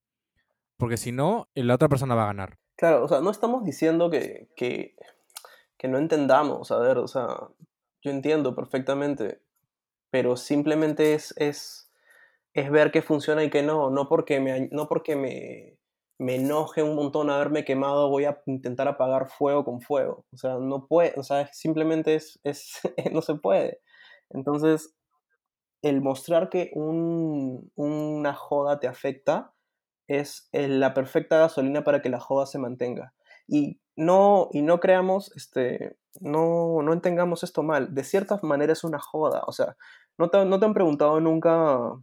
Porque 0.77 0.97
si 0.97 1.11
no, 1.11 1.49
la 1.53 1.75
otra 1.75 1.89
persona 1.89 2.15
va 2.15 2.23
a 2.23 2.27
ganar. 2.27 2.57
Claro, 2.75 3.03
o 3.03 3.07
sea, 3.07 3.21
no 3.21 3.29
estamos 3.29 3.63
diciendo 3.63 4.09
que, 4.09 4.49
que, 4.55 4.95
no 5.87 5.97
entendamos, 5.97 6.71
a 6.71 6.79
ver, 6.79 6.97
o 6.99 7.07
sea, 7.07 7.27
yo 8.01 8.11
entiendo 8.11 8.55
perfectamente, 8.55 9.41
pero 10.11 10.37
simplemente 10.37 11.13
es, 11.13 11.33
es, 11.37 11.91
es 12.53 12.71
ver 12.71 12.91
qué 12.91 13.01
funciona 13.01 13.43
y 13.43 13.49
qué 13.51 13.63
no, 13.63 13.89
no 13.91 14.09
porque 14.09 14.39
me, 14.41 14.69
no 14.71 14.87
porque 14.87 15.15
me, 15.15 15.77
me 16.19 16.35
enoje 16.35 16.83
un 16.83 16.95
montón 16.95 17.29
haberme 17.29 17.65
quemado, 17.65 18.09
voy 18.09 18.25
a 18.25 18.41
intentar 18.47 18.87
apagar 18.87 19.29
fuego 19.29 19.65
con 19.65 19.81
fuego. 19.81 20.25
O 20.33 20.37
sea, 20.37 20.55
no 20.59 20.87
puede, 20.87 21.13
o 21.17 21.23
sea, 21.23 21.47
simplemente 21.53 22.15
es, 22.15 22.39
es 22.43 22.81
no 23.13 23.21
se 23.21 23.35
puede. 23.35 23.81
Entonces, 24.31 24.95
el 25.81 26.01
mostrar 26.01 26.49
que 26.49 26.71
un- 26.75 27.71
una 27.75 28.33
joda 28.33 28.79
te 28.79 28.87
afecta 28.87 29.53
es 30.07 30.49
el- 30.53 30.79
la 30.81 30.93
perfecta 30.95 31.39
gasolina 31.39 31.83
para 31.85 32.01
que 32.03 32.09
la 32.09 32.19
joda 32.21 32.45
se 32.47 32.59
mantenga. 32.59 33.13
Y 33.47 33.80
no, 33.95 34.49
y 34.51 34.61
no 34.61 34.79
creamos, 34.79 35.31
este, 35.35 35.97
no, 36.19 36.81
no 36.81 36.93
entendamos 36.93 37.43
esto 37.43 37.63
mal. 37.63 37.93
De 37.93 38.03
cierta 38.03 38.39
manera 38.43 38.73
es 38.73 38.83
una 38.83 38.99
joda. 38.99 39.43
O 39.47 39.51
sea, 39.51 39.75
no 40.17 40.29
te, 40.29 40.43
no 40.45 40.59
te 40.59 40.65
han 40.65 40.73
preguntado 40.73 41.19
nunca. 41.19 41.93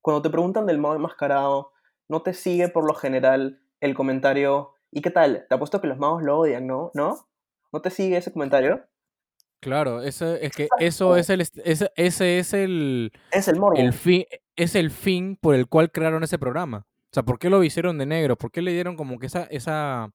Cuando 0.00 0.22
te 0.22 0.30
preguntan 0.30 0.66
del 0.66 0.78
mago 0.78 0.94
enmascarado, 0.94 1.72
no 2.08 2.22
te 2.22 2.34
sigue 2.34 2.68
por 2.68 2.86
lo 2.86 2.94
general 2.94 3.60
el 3.80 3.94
comentario. 3.94 4.74
¿Y 4.90 5.02
qué 5.02 5.10
tal? 5.10 5.46
Te 5.48 5.54
apuesto 5.54 5.80
que 5.80 5.86
los 5.86 5.98
magos 5.98 6.22
lo 6.22 6.38
odian, 6.38 6.66
¿no? 6.66 6.90
¿No? 6.94 7.28
¿No 7.72 7.80
te 7.82 7.90
sigue 7.90 8.16
ese 8.16 8.32
comentario? 8.32 8.84
Claro, 9.60 10.02
ese, 10.02 10.44
es 10.44 10.56
que 10.56 10.68
eso 10.78 11.16
es 11.16 11.28
el, 11.28 11.42
ese, 11.42 11.92
ese 11.94 12.38
es 12.38 12.54
el, 12.54 13.12
Es 13.30 13.46
el 13.46 13.60
morbo. 13.60 13.78
el 13.78 13.92
fin, 13.92 14.24
es 14.56 14.74
el 14.74 14.90
fin 14.90 15.36
por 15.36 15.54
el 15.54 15.68
cual 15.68 15.92
crearon 15.92 16.24
ese 16.24 16.38
programa. 16.38 16.86
O 16.88 17.12
sea, 17.12 17.24
¿por 17.24 17.38
qué 17.38 17.50
lo 17.50 17.62
hicieron 17.62 17.98
de 17.98 18.06
negro? 18.06 18.36
¿Por 18.36 18.50
qué 18.50 18.62
le 18.62 18.72
dieron 18.72 18.96
como 18.96 19.18
que 19.18 19.26
esa, 19.26 19.44
esa, 19.44 20.10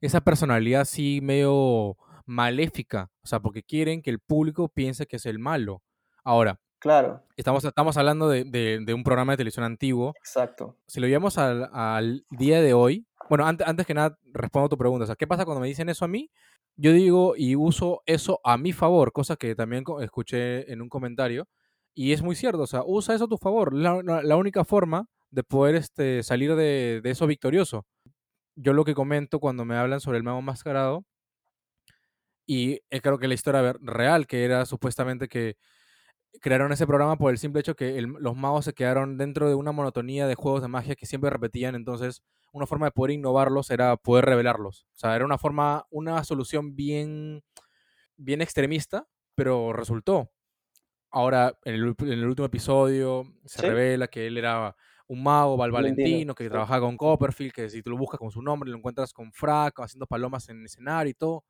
esa 0.00 0.20
personalidad 0.20 0.82
así 0.82 1.20
medio 1.22 1.96
maléfica? 2.26 3.10
O 3.22 3.26
sea, 3.26 3.40
porque 3.40 3.62
quieren 3.62 4.02
que 4.02 4.10
el 4.10 4.18
público 4.20 4.68
piense 4.68 5.06
que 5.06 5.16
es 5.16 5.26
el 5.26 5.38
malo. 5.38 5.82
Ahora, 6.24 6.60
Claro, 6.78 7.22
estamos, 7.36 7.64
estamos 7.64 7.96
hablando 7.96 8.28
de, 8.28 8.44
de- 8.44 8.78
de 8.84 8.92
un 8.94 9.04
programa 9.04 9.32
de 9.32 9.38
televisión 9.38 9.64
antiguo. 9.64 10.12
exacto. 10.18 10.76
Si 10.86 11.00
lo 11.00 11.06
llevamos 11.06 11.38
al, 11.38 11.70
al 11.72 12.26
día 12.30 12.60
de 12.60 12.74
hoy, 12.74 13.06
bueno, 13.30 13.46
antes, 13.46 13.66
antes 13.66 13.86
que 13.86 13.94
nada, 13.94 14.18
respondo 14.34 14.66
a 14.66 14.68
tu 14.68 14.76
pregunta. 14.76 15.04
O 15.04 15.06
sea, 15.06 15.16
¿qué 15.16 15.26
pasa 15.26 15.46
cuando 15.46 15.62
me 15.62 15.66
dicen 15.68 15.88
eso 15.88 16.04
a 16.04 16.08
mí? 16.08 16.30
Yo 16.76 16.92
digo 16.92 17.34
y 17.38 17.56
uso 17.56 18.02
eso 18.04 18.38
a 18.44 18.58
mi 18.58 18.72
favor, 18.74 19.12
cosa 19.12 19.36
que 19.36 19.54
también 19.54 19.82
escuché 20.02 20.70
en 20.70 20.82
un 20.82 20.90
comentario. 20.90 21.48
Y 21.94 22.12
es 22.12 22.22
muy 22.22 22.34
cierto, 22.34 22.60
o 22.62 22.66
sea, 22.66 22.82
usa 22.84 23.14
eso 23.14 23.24
a 23.24 23.28
tu 23.28 23.38
favor. 23.38 23.72
La, 23.72 24.02
la- 24.02 24.22
la 24.22 24.36
única 24.36 24.62
forma 24.64 25.06
de 25.30 25.42
poder 25.42 25.76
este, 25.76 26.22
salir 26.22 26.54
de, 26.54 27.00
de 27.02 27.10
eso 27.10 27.26
victorioso. 27.26 27.86
Yo 28.56 28.72
lo 28.72 28.84
que 28.84 28.94
comento 28.94 29.38
cuando 29.40 29.64
me 29.64 29.76
hablan 29.76 30.00
sobre 30.00 30.18
el 30.18 30.24
mago 30.24 30.42
mascarado, 30.42 31.04
y 32.46 32.80
eh, 32.90 33.00
creo 33.00 33.18
que 33.18 33.28
la 33.28 33.34
historia 33.34 33.74
real, 33.80 34.26
que 34.26 34.44
era 34.44 34.66
supuestamente 34.66 35.28
que 35.28 35.56
crearon 36.42 36.72
ese 36.72 36.86
programa 36.86 37.16
por 37.16 37.32
el 37.32 37.38
simple 37.38 37.60
hecho 37.60 37.76
que 37.76 37.98
el- 37.98 38.06
los 38.20 38.36
magos 38.36 38.64
se 38.66 38.74
quedaron 38.74 39.18
dentro 39.18 39.48
de 39.48 39.54
una 39.56 39.72
monotonía 39.72 40.26
de 40.26 40.34
juegos 40.36 40.62
de 40.62 40.68
magia 40.68 40.96
que 40.96 41.06
siempre 41.06 41.30
repetían, 41.30 41.74
entonces 41.76 42.22
una 42.52 42.66
forma 42.66 42.86
de 42.88 42.92
poder 42.92 43.12
innovarlos 43.12 43.70
era 43.70 43.96
poder 43.96 44.26
revelarlos. 44.26 44.86
O 44.94 44.98
sea, 44.98 45.16
era 45.16 45.24
una 45.26 45.38
forma, 45.38 45.86
una 45.90 46.24
solución 46.24 46.76
bien, 46.76 47.42
bien 48.16 48.42
extremista, 48.42 49.08
pero 49.36 49.72
resultó. 49.72 50.30
Ahora, 51.10 51.58
en 51.64 51.74
el, 51.74 51.84
ul- 51.96 52.04
en 52.06 52.12
el 52.20 52.26
último 52.26 52.46
episodio 52.46 53.24
se 53.44 53.60
Sí. 53.62 53.66
revela 53.66 54.08
que 54.08 54.26
él 54.26 54.38
era 54.38 54.76
un 55.08 55.22
mago, 55.22 55.56
Val 55.56 55.72
Valentino, 55.72 56.34
que 56.34 56.44
sí. 56.44 56.50
trabajaba 56.50 56.80
con 56.82 56.96
Copperfield, 56.96 57.52
que 57.52 57.70
si 57.70 57.82
tú 57.82 57.90
lo 57.90 57.96
buscas 57.98 58.18
con 58.20 58.30
su 58.30 58.42
nombre, 58.42 58.70
lo 58.70 58.76
encuentras 58.78 59.12
con 59.12 59.32
Frack, 59.32 59.80
haciendo 59.80 60.06
palomas 60.06 60.48
en 60.48 60.60
el 60.60 60.66
escenario 60.66 61.10
y 61.10 61.14
todo 61.14 61.44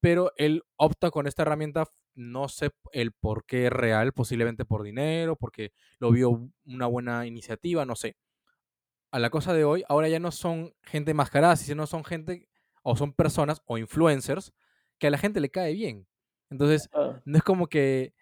pero 0.00 0.32
él 0.36 0.62
opta 0.76 1.10
con 1.10 1.26
esta 1.26 1.42
herramienta, 1.42 1.84
no 2.14 2.48
sé 2.48 2.70
el 2.92 3.12
por 3.12 3.46
qué 3.46 3.70
real, 3.70 4.12
posiblemente 4.12 4.64
por 4.64 4.82
dinero, 4.82 5.36
porque 5.36 5.72
lo 5.98 6.10
vio 6.10 6.50
una 6.66 6.86
buena 6.86 7.26
iniciativa, 7.26 7.84
no 7.86 7.96
sé. 7.96 8.16
A 9.10 9.18
la 9.18 9.30
cosa 9.30 9.52
de 9.54 9.64
hoy, 9.64 9.84
ahora 9.88 10.08
ya 10.08 10.20
no 10.20 10.30
son 10.32 10.74
gente 10.82 11.14
mascarada, 11.14 11.56
sino 11.56 11.86
son 11.86 12.04
gente 12.04 12.48
o 12.82 12.96
son 12.96 13.12
personas 13.12 13.62
o 13.66 13.78
influencers 13.78 14.52
que 14.98 15.06
a 15.08 15.10
la 15.10 15.18
gente 15.18 15.40
le 15.40 15.50
cae 15.50 15.74
bien. 15.74 16.08
Entonces, 16.50 16.90
Ah, 16.92 17.22
no 17.24 17.36
es 17.38 17.44
como 17.44 17.68
que 17.68 18.14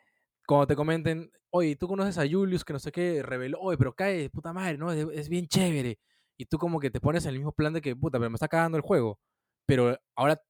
cuando 0.50 0.66
te 0.66 0.75
comenten, 0.75 1.30
oye, 1.50 1.76
tú 1.76 1.87
conoces 1.87 2.19
a 2.19 2.28
Julius 2.28 2.64
que 2.64 2.73
no 2.73 2.80
sé 2.80 2.90
qué, 2.90 3.23
reveló, 3.23 3.61
oye, 3.61 3.78
pero 3.78 3.95
cae 3.95 4.28
puta 4.30 4.52
madre, 4.52 4.78
¿no? 4.78 4.90
Es, 4.90 5.07
es 5.12 5.28
bien 5.28 5.47
chévere. 5.47 6.00
Y 6.37 6.47
tú 6.47 6.59
como 6.59 6.80
que 6.80 6.90
te 6.90 7.00
pones 7.00 7.25
en 7.25 7.30
el 7.30 7.37
mismo 7.37 7.52
plan 7.52 7.73
de 7.73 7.80
que, 7.80 7.95
puta, 7.95 8.19
pero 8.19 8.30
me 8.30 8.35
está 8.35 8.49
cagando 8.49 8.76
el 8.76 8.83
juego. 8.83 9.21
Pero 9.64 9.97
ahora 10.16 10.42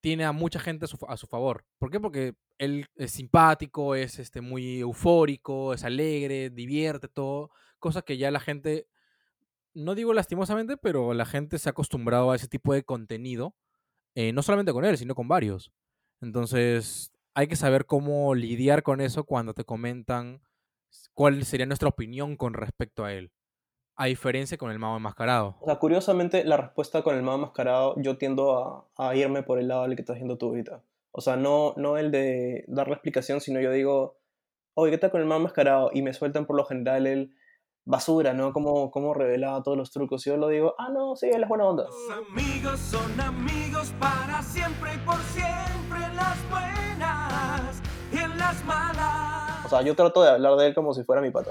tiene 0.00 0.24
a 0.24 0.32
mucha 0.32 0.58
gente 0.60 0.86
a 0.86 1.16
su, 1.18 1.26
favor. 1.26 1.66
¿Por 1.78 1.90
qué? 1.90 2.00
Porque 2.00 2.34
él 2.56 2.86
es 2.96 3.12
simpático, 3.12 3.94
es 3.94 4.18
este, 4.18 4.40
muy 4.40 4.80
eufórico, 4.80 5.74
es 5.74 5.84
alegre, 5.84 6.48
divierte, 6.48 7.08
todo. 7.08 7.50
Cosa 7.78 8.00
que 8.00 8.16
ya 8.16 8.30
la 8.30 8.40
gente, 8.40 8.88
no 9.74 9.94
digo 9.94 10.14
lastimosamente, 10.14 10.78
pero 10.78 11.14
la 11.14 11.26
gente 11.26 11.58
se 11.58 11.68
ha 11.68 11.72
acostumbrado 11.72 12.30
a 12.30 12.36
ese 12.36 12.48
tipo 12.48 12.72
de 12.72 12.84
contenido. 12.84 13.54
eh, 14.14 14.32
no 14.32 14.42
solamente 14.42 14.72
con 14.72 14.84
él, 14.86 14.98
sino 14.98 15.14
con 15.14 15.28
varios. 15.28 15.72
Entonces, 16.22 17.13
hay 17.34 17.48
que 17.48 17.56
saber 17.56 17.84
cómo 17.84 18.34
lidiar 18.34 18.82
con 18.82 19.00
eso 19.00 19.24
cuando 19.24 19.54
te 19.54 19.64
comentan 19.64 20.40
cuál 21.12 21.44
sería 21.44 21.66
nuestra 21.66 21.88
opinión 21.88 22.36
con 22.36 22.54
respecto 22.54 23.04
a 23.04 23.12
él. 23.12 23.32
A 23.96 24.06
diferencia 24.06 24.58
con 24.58 24.70
el 24.70 24.78
mago 24.78 24.96
enmascarado. 24.96 25.56
O 25.60 25.66
sea, 25.66 25.76
curiosamente, 25.76 26.44
la 26.44 26.56
respuesta 26.56 27.02
con 27.02 27.14
el 27.14 27.22
mago 27.22 27.38
mascarado, 27.38 27.94
yo 27.98 28.16
tiendo 28.18 28.88
a, 28.96 29.08
a 29.08 29.14
irme 29.14 29.42
por 29.42 29.58
el 29.58 29.68
lado 29.68 29.82
del 29.82 29.94
que 29.94 30.02
estás 30.02 30.14
haciendo 30.14 30.36
tú 30.36 30.46
ahorita. 30.46 30.82
O 31.12 31.20
sea, 31.20 31.36
no, 31.36 31.74
no 31.76 31.96
el 31.96 32.10
de 32.10 32.64
dar 32.66 32.88
la 32.88 32.94
explicación, 32.94 33.40
sino 33.40 33.60
yo 33.60 33.70
digo, 33.70 34.18
oye, 34.74 34.90
¿qué 34.90 34.98
tal 34.98 35.12
con 35.12 35.20
el 35.20 35.26
mago 35.26 35.42
mascarado? 35.42 35.90
Y 35.92 36.02
me 36.02 36.12
sueltan 36.12 36.46
por 36.46 36.56
lo 36.56 36.64
general 36.64 37.06
el 37.06 37.34
basura, 37.84 38.32
¿no? 38.32 38.52
Como, 38.52 38.90
como 38.90 39.14
revelaba 39.14 39.62
todos 39.62 39.76
los 39.76 39.92
trucos. 39.92 40.26
Y 40.26 40.30
yo 40.30 40.36
lo 40.36 40.48
digo, 40.48 40.74
ah, 40.78 40.88
no, 40.90 41.14
sí, 41.14 41.28
él 41.32 41.42
es 41.42 41.48
buena 41.48 41.66
onda. 41.66 41.84
Los 41.84 42.28
amigos 42.30 42.80
son 42.80 43.20
amigos 43.20 43.92
para 44.00 44.42
siempre 44.42 44.94
y 44.94 44.98
por 44.98 45.18
siempre 45.18 46.00
las 46.14 46.50
buenas 46.50 46.93
sea, 49.74 49.82
yo 49.84 49.94
trato 49.94 50.22
de 50.22 50.30
hablar 50.30 50.56
de 50.56 50.68
él 50.68 50.74
como 50.74 50.94
si 50.94 51.04
fuera 51.04 51.20
mi 51.20 51.30
pata. 51.30 51.50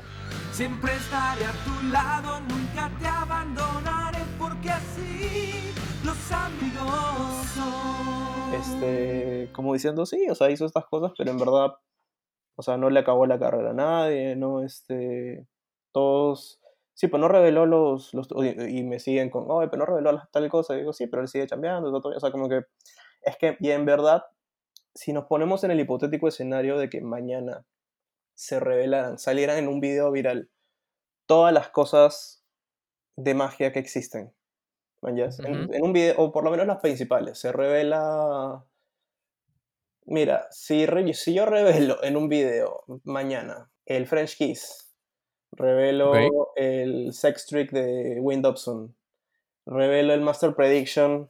Siempre 0.52 0.94
estaré 0.94 1.46
a 1.46 1.52
tu 1.52 1.88
lado, 1.92 2.40
nunca 2.42 2.90
te 3.00 3.08
abandonaré 3.08 4.20
porque 4.40 4.70
así 4.70 5.74
los 6.06 6.32
amigos 6.32 7.48
son. 7.56 8.54
Este, 8.54 9.50
como 9.52 9.74
diciendo, 9.74 10.06
sí, 10.06 10.28
o 10.30 10.36
sea, 10.36 10.50
hizo 10.52 10.66
estas 10.66 10.86
cosas, 10.86 11.12
pero 11.18 11.32
en 11.32 11.40
verdad, 11.40 11.74
o 12.56 12.62
sea, 12.62 12.78
no 12.78 12.90
le 12.90 13.00
acabó 13.00 13.26
la 13.26 13.40
carrera 13.40 13.72
a 13.72 13.74
nadie, 13.74 14.36
no, 14.36 14.64
este, 14.64 15.48
todos, 15.92 16.62
sí, 16.94 17.08
pero 17.08 17.18
no 17.18 17.28
reveló 17.28 17.66
los, 17.66 18.14
los 18.14 18.28
y 18.70 18.84
me 18.84 19.00
siguen 19.00 19.32
con, 19.32 19.50
oye, 19.50 19.70
pero 19.70 19.80
no 19.80 19.86
reveló 19.88 20.22
tal 20.32 20.50
cosa, 20.50 20.76
y 20.76 20.80
digo, 20.80 20.94
sí, 20.94 21.08
pero 21.08 21.24
él 21.24 21.28
sigue 21.28 21.48
todo", 21.48 22.10
o 22.16 22.20
sea, 22.20 22.32
como 22.32 22.48
que, 22.48 22.62
es 23.24 23.38
que, 23.38 23.58
y 23.60 23.72
en 23.72 23.86
verdad, 23.86 24.24
si 24.94 25.14
nos 25.14 25.26
ponemos 25.26 25.64
en 25.64 25.72
el 25.72 25.80
hipotético 25.80 26.28
escenario 26.28 26.78
de 26.78 26.90
que 26.90 27.02
mañana 27.02 27.66
se 28.36 28.60
revelaran, 28.60 29.18
salieran 29.18 29.58
en 29.58 29.68
un 29.68 29.80
video 29.80 30.12
viral 30.12 30.50
todas 31.26 31.54
las 31.54 31.70
cosas 31.70 32.44
de 33.16 33.34
magia 33.34 33.72
que 33.72 33.80
existen. 33.80 34.34
En- 35.46 35.70
un 35.84 35.94
video, 35.94 36.16
o 36.18 36.32
por 36.32 36.44
lo 36.44 36.52
menos 36.52 36.66
las 36.68 36.80
principales, 36.80 37.38
se 37.40 37.52
revela... 37.52 38.66
Mira, 40.06 40.48
si, 40.52 40.86
re- 40.86 41.14
si 41.14 41.34
yo 41.34 41.46
revelo 41.46 42.04
en 42.04 42.18
un 42.18 42.28
video 42.28 42.84
mañana 43.04 43.72
el 43.86 44.06
French 44.08 44.36
Kiss, 44.38 44.94
revelo 45.52 46.12
el 46.56 47.14
Sex 47.14 47.46
Trick 47.46 47.72
de 47.72 48.18
Wayne 48.20 48.42
Dobson, 48.42 48.96
revelo 49.66 50.14
el 50.14 50.22
Master 50.22 50.56
Prediction, 50.56 51.30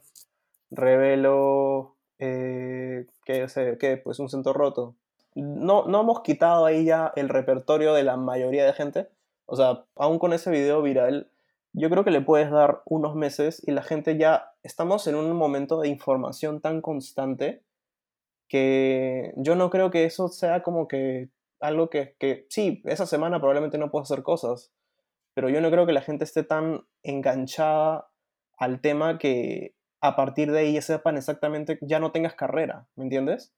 revelo 0.70 1.96
eh, 2.18 3.06
que 3.24 3.48
sé, 3.48 3.76
que 3.78 3.96
pues 3.96 4.18
un 4.18 4.28
centro 4.28 4.52
roto. 4.52 4.96
No, 5.34 5.86
no 5.86 6.00
hemos 6.00 6.22
quitado 6.22 6.66
ahí 6.66 6.84
ya 6.84 7.12
el 7.16 7.28
repertorio 7.28 7.94
de 7.94 8.04
la 8.04 8.16
mayoría 8.16 8.64
de 8.64 8.72
gente. 8.72 9.08
O 9.46 9.56
sea, 9.56 9.84
aún 9.96 10.18
con 10.18 10.32
ese 10.32 10.50
video 10.50 10.80
viral, 10.82 11.30
yo 11.72 11.90
creo 11.90 12.04
que 12.04 12.10
le 12.10 12.20
puedes 12.20 12.50
dar 12.50 12.82
unos 12.86 13.16
meses 13.16 13.62
y 13.66 13.72
la 13.72 13.82
gente 13.82 14.16
ya 14.16 14.52
estamos 14.62 15.06
en 15.06 15.16
un 15.16 15.32
momento 15.32 15.80
de 15.80 15.88
información 15.88 16.60
tan 16.60 16.80
constante 16.80 17.62
que 18.48 19.32
yo 19.36 19.56
no 19.56 19.70
creo 19.70 19.90
que 19.90 20.04
eso 20.04 20.28
sea 20.28 20.62
como 20.62 20.86
que 20.86 21.30
algo 21.60 21.90
que, 21.90 22.14
que 22.18 22.46
sí, 22.48 22.82
esa 22.84 23.06
semana 23.06 23.38
probablemente 23.38 23.78
no 23.78 23.90
puedo 23.90 24.02
hacer 24.02 24.22
cosas, 24.22 24.72
pero 25.34 25.48
yo 25.48 25.60
no 25.60 25.70
creo 25.70 25.86
que 25.86 25.92
la 25.92 26.02
gente 26.02 26.24
esté 26.24 26.44
tan 26.44 26.86
enganchada 27.02 28.08
al 28.56 28.80
tema 28.80 29.18
que 29.18 29.74
a 30.00 30.14
partir 30.14 30.52
de 30.52 30.60
ahí 30.60 30.80
sepan 30.82 31.16
exactamente, 31.16 31.78
ya 31.80 31.98
no 31.98 32.12
tengas 32.12 32.34
carrera, 32.34 32.86
¿me 32.94 33.04
entiendes? 33.04 33.52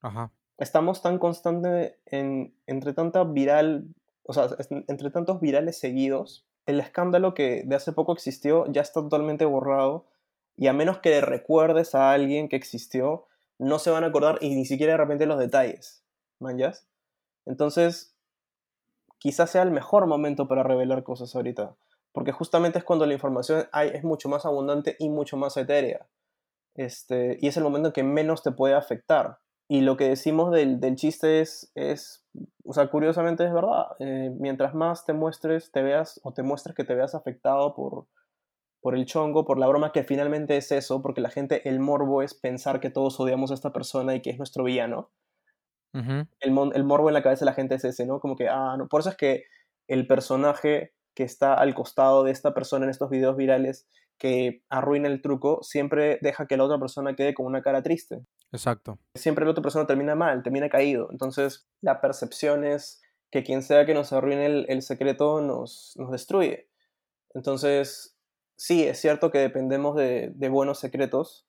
Ajá. 0.00 0.32
Estamos 0.58 1.02
tan 1.02 1.18
constante 1.18 1.98
en, 2.06 2.54
entre 2.66 2.92
tanta 2.92 3.24
viral, 3.24 3.86
o 4.24 4.32
sea, 4.32 4.48
entre 4.88 5.10
tantos 5.10 5.40
virales 5.40 5.78
seguidos, 5.78 6.46
el 6.66 6.80
escándalo 6.80 7.34
que 7.34 7.62
de 7.64 7.74
hace 7.74 7.92
poco 7.92 8.12
existió 8.12 8.66
ya 8.70 8.82
está 8.82 9.00
totalmente 9.00 9.44
borrado 9.44 10.06
y 10.56 10.66
a 10.68 10.72
menos 10.72 10.98
que 10.98 11.20
recuerdes 11.20 11.94
a 11.94 12.12
alguien 12.12 12.48
que 12.48 12.56
existió, 12.56 13.26
no 13.58 13.78
se 13.78 13.90
van 13.90 14.04
a 14.04 14.08
acordar 14.08 14.38
y 14.40 14.54
ni 14.54 14.64
siquiera 14.64 14.92
de 14.92 14.98
repente 14.98 15.26
los 15.26 15.38
detalles, 15.38 16.04
¿manjas? 16.38 16.86
Entonces, 17.46 18.14
quizás 19.18 19.50
sea 19.50 19.62
el 19.62 19.70
mejor 19.70 20.06
momento 20.06 20.48
para 20.48 20.62
revelar 20.62 21.02
cosas 21.02 21.34
ahorita, 21.34 21.76
porque 22.12 22.32
justamente 22.32 22.78
es 22.78 22.84
cuando 22.84 23.06
la 23.06 23.14
información 23.14 23.66
hay, 23.72 23.88
es 23.88 24.04
mucho 24.04 24.28
más 24.28 24.44
abundante 24.46 24.96
y 24.98 25.08
mucho 25.08 25.36
más 25.36 25.56
etérea. 25.56 26.06
Este, 26.74 27.38
y 27.40 27.48
es 27.48 27.56
el 27.56 27.64
momento 27.64 27.88
en 27.88 27.92
que 27.92 28.02
menos 28.02 28.42
te 28.42 28.52
puede 28.52 28.74
afectar. 28.74 29.38
Y 29.72 29.80
lo 29.80 29.96
que 29.96 30.08
decimos 30.08 30.52
del, 30.52 30.80
del 30.80 30.96
chiste 30.96 31.40
es, 31.40 31.72
es 31.74 32.26
o 32.64 32.74
sea, 32.74 32.88
curiosamente 32.90 33.44
es 33.46 33.52
verdad. 33.54 33.86
eh, 34.00 34.30
mientras 34.38 34.74
más 34.74 35.06
te 35.06 35.14
muestres, 35.14 35.72
te 35.72 35.82
veas, 35.82 36.20
o 36.24 36.32
te 36.34 36.42
muestres 36.42 36.74
que 36.76 36.84
te 36.84 36.94
veas 36.94 37.14
afectado 37.14 37.74
por, 37.74 38.06
por 38.82 38.96
el 38.96 39.06
chongo, 39.06 39.44
por 39.46 39.58
la 39.58 39.68
broma, 39.68 39.92
que 39.92 40.04
finalmente 40.04 40.56
es 40.58 40.72
eso, 40.72 41.02
porque 41.02 41.20
la 41.22 41.30
gente, 41.30 41.68
el 41.68 41.80
morbo 41.80 42.22
es 42.22 42.34
pensar 42.34 42.80
que 42.80 42.90
todos 42.90 43.20
odiamos 43.20 43.50
a 43.52 43.54
esta 43.54 43.72
persona 43.72 44.14
y 44.16 44.22
que 44.22 44.30
es 44.30 44.38
nuestro 44.38 44.64
villano. 44.64 45.10
Ujú. 45.94 46.26
El, 46.40 46.50
mon- 46.52 46.72
el 46.74 46.84
morbo 46.84 47.08
en 47.08 47.14
la 47.14 47.22
cabeza 47.22 47.44
de 47.44 47.50
la 47.50 47.54
gente 47.54 47.74
es 47.76 47.84
ese, 47.84 48.06
¿no? 48.06 48.20
Como 48.20 48.36
que, 48.36 48.48
ah, 48.48 48.76
no. 48.78 48.88
Por 48.88 49.00
eso 49.00 49.10
es 49.10 49.16
que 49.16 49.44
el 49.88 50.06
personaje 50.06 50.92
que 51.14 51.22
está 51.24 51.54
al 51.54 51.74
costado 51.74 52.24
de 52.24 52.32
esta 52.32 52.54
persona 52.54 52.84
en 52.84 52.90
estos 52.90 53.10
videos 53.10 53.36
virales 53.36 53.86
que 54.22 54.62
arruina 54.68 55.08
el 55.08 55.20
truco, 55.20 55.64
siempre 55.64 56.20
deja 56.22 56.46
que 56.46 56.56
la 56.56 56.62
otra 56.62 56.78
persona 56.78 57.16
quede 57.16 57.34
con 57.34 57.44
una 57.44 57.60
cara 57.60 57.82
triste. 57.82 58.24
Exacto. 58.52 59.00
Siempre 59.16 59.44
la 59.44 59.50
otra 59.50 59.64
persona 59.64 59.84
termina 59.84 60.14
mal, 60.14 60.44
termina 60.44 60.68
caído. 60.68 61.08
Entonces, 61.10 61.66
la 61.80 62.00
percepción 62.00 62.64
es 62.64 63.02
que 63.32 63.42
quien 63.42 63.62
sea 63.62 63.84
que 63.84 63.94
nos 63.94 64.12
arruine 64.12 64.46
el, 64.46 64.66
el 64.68 64.82
secreto 64.82 65.40
nos, 65.40 65.94
nos 65.96 66.12
destruye. 66.12 66.68
Entonces, 67.34 68.16
sí, 68.56 68.84
es 68.84 69.00
cierto 69.00 69.32
que 69.32 69.38
dependemos 69.38 69.96
de, 69.96 70.30
de 70.36 70.48
buenos 70.48 70.78
secretos. 70.78 71.48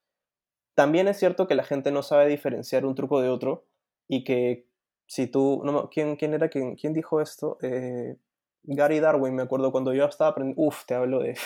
También 0.74 1.08
es 1.08 1.20
cierto 1.20 1.46
que 1.46 1.53
la 1.53 1.63
gente 1.63 1.92
no 1.92 2.01
sabe 2.01 2.27
diferenciar 2.27 2.88
un 2.88 2.96
truco 2.96 3.22
de 3.22 3.30
otro 3.30 3.68
y 4.08 4.24
que 4.24 4.68
si 5.06 5.27
tú... 5.27 5.62
No, 5.63 5.92
¿quién, 5.92 6.15
¿Quién 6.15 6.34
era 6.34 6.50
quien, 6.50 6.75
quién 6.75 6.94
dijo 6.94 7.22
esto? 7.22 7.60
Eh, 7.62 8.18
Gary 8.63 9.00
Darwin, 9.00 9.36
me 9.36 9.44
acuerdo 9.44 9.72
cuando 9.72 9.94
yo 9.94 10.06
estaba 10.06 10.32
aprendiendo... 10.32 10.60
Uf, 10.60 10.86
te 10.88 10.96
hablo 10.96 11.20
de... 11.20 11.38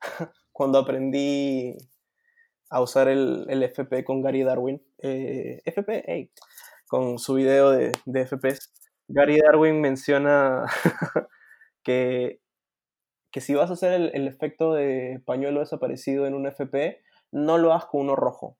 cuando 0.58 0.80
aprendí 0.80 1.78
a 2.68 2.80
usar 2.80 3.06
el, 3.06 3.46
el 3.48 3.62
FP 3.62 4.02
con 4.02 4.22
Gary 4.22 4.42
Darwin. 4.42 4.82
Eh, 4.98 5.62
FP, 5.64 6.02
hey, 6.04 6.32
con 6.88 7.20
su 7.20 7.34
video 7.34 7.70
de, 7.70 7.92
de 8.06 8.26
FPS. 8.26 8.72
Gary 9.06 9.38
Darwin 9.38 9.80
menciona 9.80 10.66
que, 11.84 12.40
que 13.30 13.40
si 13.40 13.54
vas 13.54 13.70
a 13.70 13.74
hacer 13.74 13.92
el, 13.92 14.10
el 14.14 14.26
efecto 14.26 14.74
de 14.74 15.22
pañuelo 15.24 15.60
desaparecido 15.60 16.26
en 16.26 16.34
un 16.34 16.48
FP, 16.48 17.04
no 17.30 17.56
lo 17.56 17.72
hagas 17.72 17.86
con 17.86 18.00
uno 18.00 18.16
rojo. 18.16 18.58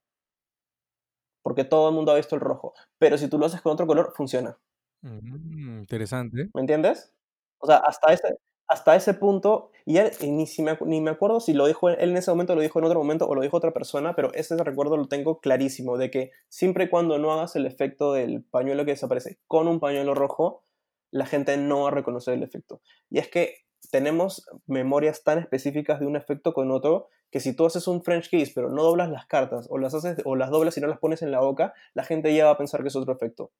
Porque 1.42 1.64
todo 1.64 1.88
el 1.88 1.96
mundo 1.96 2.12
ha 2.12 2.16
visto 2.16 2.36
el 2.36 2.42
rojo. 2.42 2.74
Pero 2.98 3.18
si 3.18 3.28
tú 3.28 3.40
lo 3.40 3.46
haces 3.46 3.60
con 3.60 3.72
otro 3.72 3.88
color, 3.88 4.12
funciona. 4.14 4.56
Mm, 5.00 5.80
interesante. 5.80 6.48
¿Me 6.54 6.60
entiendes? 6.60 7.12
O 7.58 7.66
sea, 7.66 7.78
hasta 7.78 8.12
ese, 8.12 8.38
hasta 8.68 8.94
ese 8.96 9.14
punto, 9.14 9.70
y 9.84 9.98
ni, 10.28 10.46
si 10.46 10.62
me, 10.62 10.78
ni 10.84 11.00
me 11.00 11.10
acuerdo 11.10 11.40
si 11.40 11.54
lo 11.54 11.66
dijo 11.66 11.88
él 11.88 11.96
en 11.98 12.16
ese 12.16 12.30
momento, 12.30 12.54
lo 12.54 12.60
dijo 12.60 12.78
en 12.78 12.84
otro 12.84 12.98
momento 12.98 13.26
o 13.26 13.34
lo 13.34 13.42
dijo 13.42 13.56
otra 13.56 13.72
persona, 13.72 14.14
pero 14.14 14.32
ese 14.34 14.56
recuerdo 14.56 14.96
lo 14.96 15.08
tengo 15.08 15.40
clarísimo, 15.40 15.96
de 15.96 16.10
que 16.10 16.30
siempre 16.48 16.84
y 16.84 16.88
cuando 16.88 17.18
no 17.18 17.32
hagas 17.32 17.56
el 17.56 17.66
efecto 17.66 18.12
del 18.12 18.44
pañuelo 18.44 18.84
que 18.84 18.92
desaparece 18.92 19.38
con 19.46 19.68
un 19.68 19.80
pañuelo 19.80 20.14
rojo, 20.14 20.64
la 21.10 21.26
gente 21.26 21.56
no 21.56 21.82
va 21.82 21.88
a 21.88 21.92
reconocer 21.92 22.34
el 22.34 22.42
efecto. 22.42 22.82
Y 23.10 23.18
es 23.18 23.28
que 23.28 23.54
tenemos 23.90 24.46
memorias 24.66 25.24
tan 25.24 25.38
específicas 25.38 26.00
de 26.00 26.06
un 26.06 26.16
efecto 26.16 26.52
con 26.52 26.70
otro 26.70 27.08
que 27.30 27.40
si 27.40 27.54
tú 27.54 27.66
haces 27.66 27.88
un 27.88 28.02
French 28.02 28.28
kiss 28.28 28.52
pero 28.54 28.70
no 28.70 28.82
doblas 28.82 29.10
las 29.10 29.26
cartas 29.26 29.66
o 29.70 29.78
las 29.78 29.94
haces 29.94 30.18
o 30.24 30.36
las 30.36 30.50
doblas 30.50 30.76
y 30.76 30.80
no 30.80 30.88
las 30.88 30.98
pones 30.98 31.22
en 31.22 31.30
la 31.30 31.40
boca, 31.40 31.72
la 31.94 32.04
gente 32.04 32.34
ya 32.34 32.46
va 32.46 32.52
a 32.52 32.58
pensar 32.58 32.82
que 32.82 32.88
es 32.88 32.96
otro 32.96 33.12
efecto. 33.14 33.50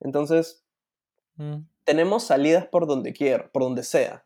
Entonces, 0.00 0.64
Mm, 1.36 1.66
tenemos 1.84 2.24
salidas 2.24 2.66
por 2.66 2.86
donde 2.86 3.12
quiera, 3.12 3.50
por 3.52 3.62
donde 3.62 3.82
sea. 3.82 4.24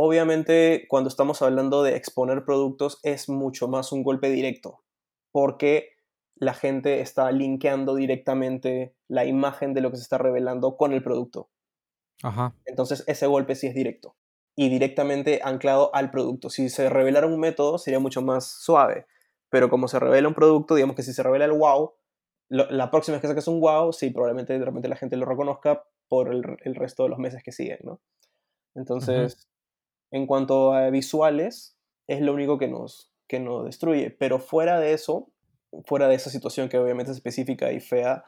Obviamente, 0.00 0.86
cuando 0.88 1.08
estamos 1.08 1.42
hablando 1.42 1.82
de 1.82 1.96
exponer 1.96 2.44
productos, 2.44 3.00
es 3.02 3.28
mucho 3.28 3.66
más 3.66 3.90
un 3.90 4.04
golpe 4.04 4.30
directo, 4.30 4.84
porque 5.32 5.90
la 6.36 6.54
gente 6.54 7.00
está 7.00 7.32
linkeando 7.32 7.96
directamente 7.96 8.94
la 9.08 9.24
imagen 9.24 9.74
de 9.74 9.80
lo 9.80 9.90
que 9.90 9.96
se 9.96 10.04
está 10.04 10.16
revelando 10.16 10.76
con 10.76 10.92
el 10.92 11.02
producto. 11.02 11.50
Ajá. 12.22 12.54
Entonces, 12.64 13.02
ese 13.08 13.26
golpe 13.26 13.54
sí 13.56 13.66
es 13.66 13.74
directo 13.74 14.16
y 14.56 14.68
directamente 14.68 15.40
anclado 15.42 15.92
al 15.94 16.10
producto. 16.10 16.48
Si 16.50 16.68
se 16.68 16.88
revelara 16.88 17.26
un 17.26 17.40
método, 17.40 17.78
sería 17.78 17.98
mucho 18.00 18.22
más 18.22 18.46
suave, 18.46 19.06
pero 19.50 19.68
como 19.70 19.88
se 19.88 19.98
revela 19.98 20.28
un 20.28 20.34
producto, 20.34 20.74
digamos 20.76 20.94
que 20.96 21.02
si 21.02 21.12
se 21.12 21.22
revela 21.22 21.44
el 21.44 21.52
wow, 21.52 21.94
lo- 22.50 22.70
la 22.70 22.90
próxima 22.90 23.16
vez 23.16 23.22
que 23.22 23.28
saques 23.28 23.48
un 23.48 23.60
wow, 23.60 23.92
sí, 23.92 24.10
probablemente 24.10 24.58
de 24.58 24.64
repente 24.64 24.88
la 24.88 24.96
gente 24.96 25.16
lo 25.16 25.26
reconozca 25.26 25.84
por 26.08 26.32
el, 26.32 26.56
el 26.64 26.74
resto 26.76 27.02
de 27.04 27.08
los 27.08 27.18
meses 27.18 27.42
que 27.42 27.52
siguen, 27.52 27.78
¿no? 27.82 28.00
Entonces, 28.74 29.48
en 30.10 30.26
cuanto 30.26 30.72
a 30.72 30.90
visuales, 30.90 31.76
es 32.06 32.20
lo 32.20 32.32
único 32.32 32.58
que 32.58 32.68
nos, 32.68 33.12
que 33.26 33.40
nos 33.40 33.64
destruye. 33.64 34.10
Pero 34.10 34.38
fuera 34.38 34.80
de 34.80 34.92
eso, 34.92 35.28
fuera 35.84 36.08
de 36.08 36.14
esa 36.14 36.30
situación 36.30 36.68
que 36.68 36.78
obviamente 36.78 37.10
es 37.12 37.18
específica 37.18 37.72
y 37.72 37.80
fea, 37.80 38.24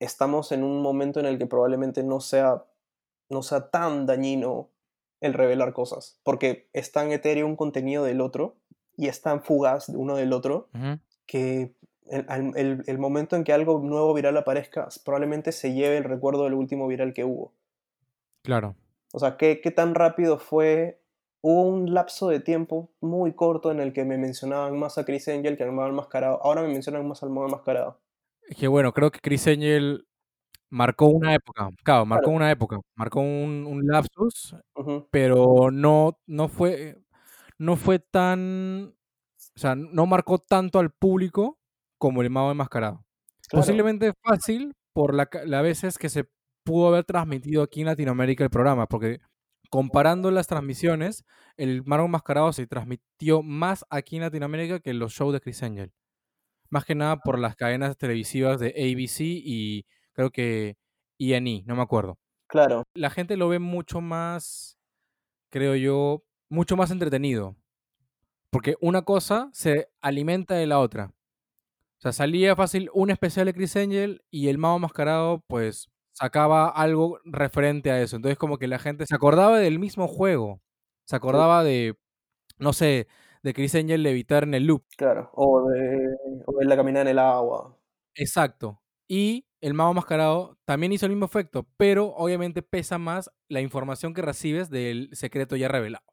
estamos 0.00 0.52
en 0.52 0.62
un 0.62 0.82
momento 0.82 1.20
en 1.20 1.26
el 1.26 1.38
que 1.38 1.46
probablemente 1.46 2.02
no 2.02 2.20
sea, 2.20 2.64
no 3.30 3.42
sea 3.42 3.70
tan 3.70 4.06
dañino 4.06 4.70
el 5.20 5.34
revelar 5.34 5.72
cosas, 5.72 6.20
porque 6.22 6.68
es 6.72 6.92
tan 6.92 7.10
etéreo 7.10 7.46
un 7.46 7.56
contenido 7.56 8.04
del 8.04 8.20
otro 8.20 8.56
y 8.96 9.08
es 9.08 9.20
tan 9.22 9.42
fugaz 9.42 9.88
uno 9.88 10.16
del 10.16 10.32
otro 10.32 10.68
que 11.26 11.74
el, 12.06 12.26
el- 12.56 12.84
el 12.86 12.98
momento 12.98 13.36
en 13.36 13.44
que 13.44 13.52
algo 13.52 13.80
nuevo 13.80 14.14
viral 14.14 14.36
aparezca, 14.36 14.88
probablemente 15.04 15.52
se 15.52 15.74
lleve 15.74 15.98
el 15.98 16.04
recuerdo 16.04 16.44
del 16.44 16.54
último 16.54 16.86
viral 16.86 17.12
que 17.12 17.24
hubo. 17.24 17.52
Claro. 18.42 18.76
O 19.12 19.18
sea, 19.18 19.36
¿qué, 19.36 19.60
qué 19.62 19.70
tan 19.70 19.94
rápido 19.94 20.38
fue? 20.38 21.00
Hubo 21.40 21.62
un 21.62 21.94
lapso 21.94 22.28
de 22.28 22.40
tiempo 22.40 22.90
muy 23.00 23.32
corto 23.34 23.70
en 23.70 23.80
el 23.80 23.92
que 23.92 24.04
me 24.04 24.18
mencionaban 24.18 24.78
más 24.78 24.98
a 24.98 25.04
Chris 25.04 25.28
Angel 25.28 25.56
que 25.56 25.62
al 25.64 25.72
Mago 25.72 25.88
Enmascarado. 25.88 26.40
Ahora 26.42 26.62
me 26.62 26.68
mencionan 26.68 27.06
más 27.06 27.22
al 27.22 27.30
Mago 27.30 27.46
Enmascarado. 27.46 28.00
Es 28.48 28.56
que 28.56 28.66
bueno, 28.68 28.92
creo 28.92 29.10
que 29.10 29.20
Chris 29.20 29.46
Angel 29.46 30.06
marcó 30.70 31.06
una 31.06 31.34
época. 31.34 31.70
Claro, 31.84 32.06
marcó 32.06 32.24
Claro. 32.24 32.36
una 32.36 32.50
época. 32.50 32.80
Marcó 32.96 33.20
un, 33.20 33.66
un 33.68 33.86
lapsus, 33.86 34.56
pero 35.10 35.70
no, 35.70 36.18
no 36.26 36.48
fue. 36.48 36.98
No 37.58 37.76
fue 37.76 37.98
tan. 37.98 38.94
O 39.56 39.58
sea, 39.60 39.74
no 39.74 40.06
marcó 40.06 40.38
tanto 40.38 40.78
al 40.78 40.90
público 40.90 41.58
como 41.98 42.22
el 42.22 42.30
mago 42.30 42.50
enmascarado. 42.50 43.04
claro, 43.48 43.62
Posiblemente 43.62 44.12
fácil 44.22 44.74
por 44.92 45.14
la, 45.14 45.28
las 45.44 45.62
veces 45.62 45.98
que 45.98 46.08
se 46.08 46.28
pudo 46.68 46.88
haber 46.88 47.04
transmitido 47.04 47.62
aquí 47.62 47.80
en 47.80 47.86
Latinoamérica 47.86 48.44
el 48.44 48.50
programa, 48.50 48.86
porque 48.86 49.20
comparando 49.70 50.30
las 50.30 50.46
transmisiones, 50.46 51.24
el 51.56 51.82
Mago 51.82 52.04
Enmascarado 52.04 52.52
se 52.52 52.66
transmitió 52.66 53.42
más 53.42 53.86
aquí 53.88 54.16
en 54.16 54.22
Latinoamérica 54.22 54.78
que 54.78 54.92
los 54.92 55.14
shows 55.14 55.32
de 55.32 55.40
Chris 55.40 55.62
Angel. 55.62 55.94
Más 56.68 56.84
que 56.84 56.94
nada 56.94 57.16
por 57.16 57.38
las 57.38 57.56
cadenas 57.56 57.96
televisivas 57.96 58.60
de 58.60 58.68
ABC 58.68 59.20
y 59.20 59.86
creo 60.12 60.30
que 60.30 60.76
E&E, 61.18 61.62
no 61.64 61.74
me 61.74 61.80
acuerdo. 61.80 62.18
claro, 62.46 62.84
La 62.92 63.08
gente 63.08 63.38
lo 63.38 63.48
ve 63.48 63.58
mucho 63.58 64.02
más, 64.02 64.78
creo 65.50 65.74
yo, 65.74 66.22
mucho 66.50 66.76
más 66.76 66.90
entretenido. 66.90 67.56
Porque 68.50 68.76
una 68.82 69.06
cosa 69.06 69.48
se 69.54 69.88
alimenta 70.02 70.54
de 70.54 70.66
la 70.66 70.80
otra. 70.80 71.06
O 71.06 72.00
sea, 72.02 72.12
salía 72.12 72.54
fácil 72.56 72.90
un 72.92 73.08
especial 73.08 73.46
de 73.46 73.54
Chris 73.54 73.74
Angel 73.76 74.22
y 74.30 74.48
el 74.48 74.58
mago 74.58 74.78
mascarado, 74.78 75.42
pues, 75.48 75.88
sacaba 76.18 76.68
algo 76.68 77.20
referente 77.24 77.90
a 77.92 78.02
eso. 78.02 78.16
Entonces, 78.16 78.38
como 78.38 78.58
que 78.58 78.66
la 78.66 78.78
gente 78.78 79.06
se 79.06 79.14
acordaba 79.14 79.58
del 79.58 79.78
mismo 79.78 80.08
juego. 80.08 80.60
Se 81.04 81.14
acordaba 81.14 81.62
de, 81.62 81.96
no 82.58 82.72
sé, 82.72 83.06
de 83.42 83.54
Chris 83.54 83.74
Angel 83.76 84.02
levitar 84.02 84.42
en 84.42 84.54
el 84.54 84.66
loop. 84.66 84.84
claro. 84.96 85.30
O 85.34 85.68
de, 85.70 86.16
o 86.44 86.58
de 86.58 86.64
la 86.64 86.76
caminada 86.76 87.02
en 87.02 87.08
el 87.08 87.18
agua. 87.20 87.78
Exacto. 88.16 88.82
Y 89.06 89.46
el 89.60 89.74
mago 89.74 89.94
mascarado 89.94 90.58
también 90.64 90.92
hizo 90.92 91.06
el 91.06 91.12
mismo 91.12 91.26
efecto, 91.26 91.68
pero 91.76 92.08
obviamente 92.16 92.62
pesa 92.62 92.98
más 92.98 93.30
la 93.48 93.60
información 93.60 94.12
que 94.12 94.22
recibes 94.22 94.70
del 94.70 95.10
secreto 95.12 95.54
ya 95.54 95.68
revelado. 95.68 96.04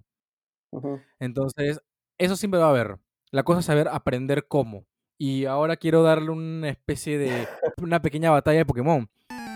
Entonces, 1.19 1.81
eso 2.19 2.35
siempre 2.35 2.59
va 2.59 2.67
a 2.67 2.69
haber. 2.69 2.99
La 3.31 3.43
cosa 3.43 3.61
es 3.61 3.65
saber 3.65 3.87
aprender 3.87 4.47
cómo. 4.47 4.85
Y 5.17 5.45
ahora 5.45 5.77
quiero 5.77 6.03
darle 6.03 6.29
una 6.31 6.69
especie 6.69 7.17
de. 7.17 7.47
una 7.81 8.01
pequeña 8.01 8.29
batalla 8.29 8.59
de 8.59 8.65
Pokémon. 8.65 9.09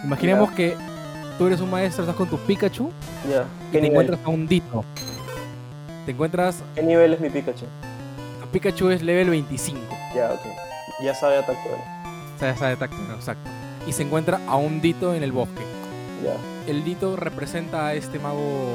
Imaginemos 0.03 0.51
que 0.51 0.75
tú 1.38 1.47
eres 1.47 1.59
un 1.62 1.69
maestro, 1.69 2.03
estás 2.03 2.15
con 2.15 2.27
tu 2.29 2.38
Pikachu 2.38 2.91
Ya. 3.29 3.41
y 3.67 3.71
¿Qué 3.71 3.77
te 3.77 3.81
nivel? 3.81 3.85
encuentras 3.91 4.19
a 4.25 4.29
un 4.29 4.47
Ditto. 4.47 4.85
Te 6.05 6.12
encuentras. 6.12 6.63
¿Qué 6.75 6.83
nivel 6.83 7.13
es 7.13 7.19
mi 7.19 7.29
Pikachu? 7.29 7.65
Tu 8.41 8.47
Pikachu 8.51 8.89
es 8.89 9.01
level 9.01 9.29
25. 9.29 9.79
Ya, 10.15 10.31
ok. 10.31 10.41
Ya 11.03 11.13
sabe 11.13 11.38
atacar. 11.38 11.99
O 12.35 12.39
sea, 12.39 12.55
sabe 12.57 12.75
tacto, 12.77 12.97
¿no? 13.07 13.15
exacto. 13.15 13.49
Y 13.88 13.91
se 13.93 14.03
encuentra 14.03 14.39
a 14.47 14.55
un 14.55 14.81
Ditto 14.81 15.13
en 15.13 15.23
el 15.23 15.31
bosque. 15.31 15.62
Ya. 16.23 16.33
El 16.71 16.83
Ditto 16.83 17.15
representa 17.15 17.88
a 17.88 17.93
este 17.93 18.19
mago 18.19 18.71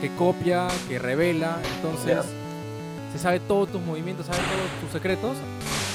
que 0.00 0.10
copia, 0.16 0.68
que 0.88 0.98
revela. 0.98 1.58
Entonces, 1.76 2.18
se 3.12 3.18
sabe 3.18 3.40
todos 3.40 3.70
tus 3.70 3.80
movimientos, 3.80 4.26
sabe 4.26 4.38
todos 4.38 4.80
tus 4.80 4.90
secretos 4.92 5.36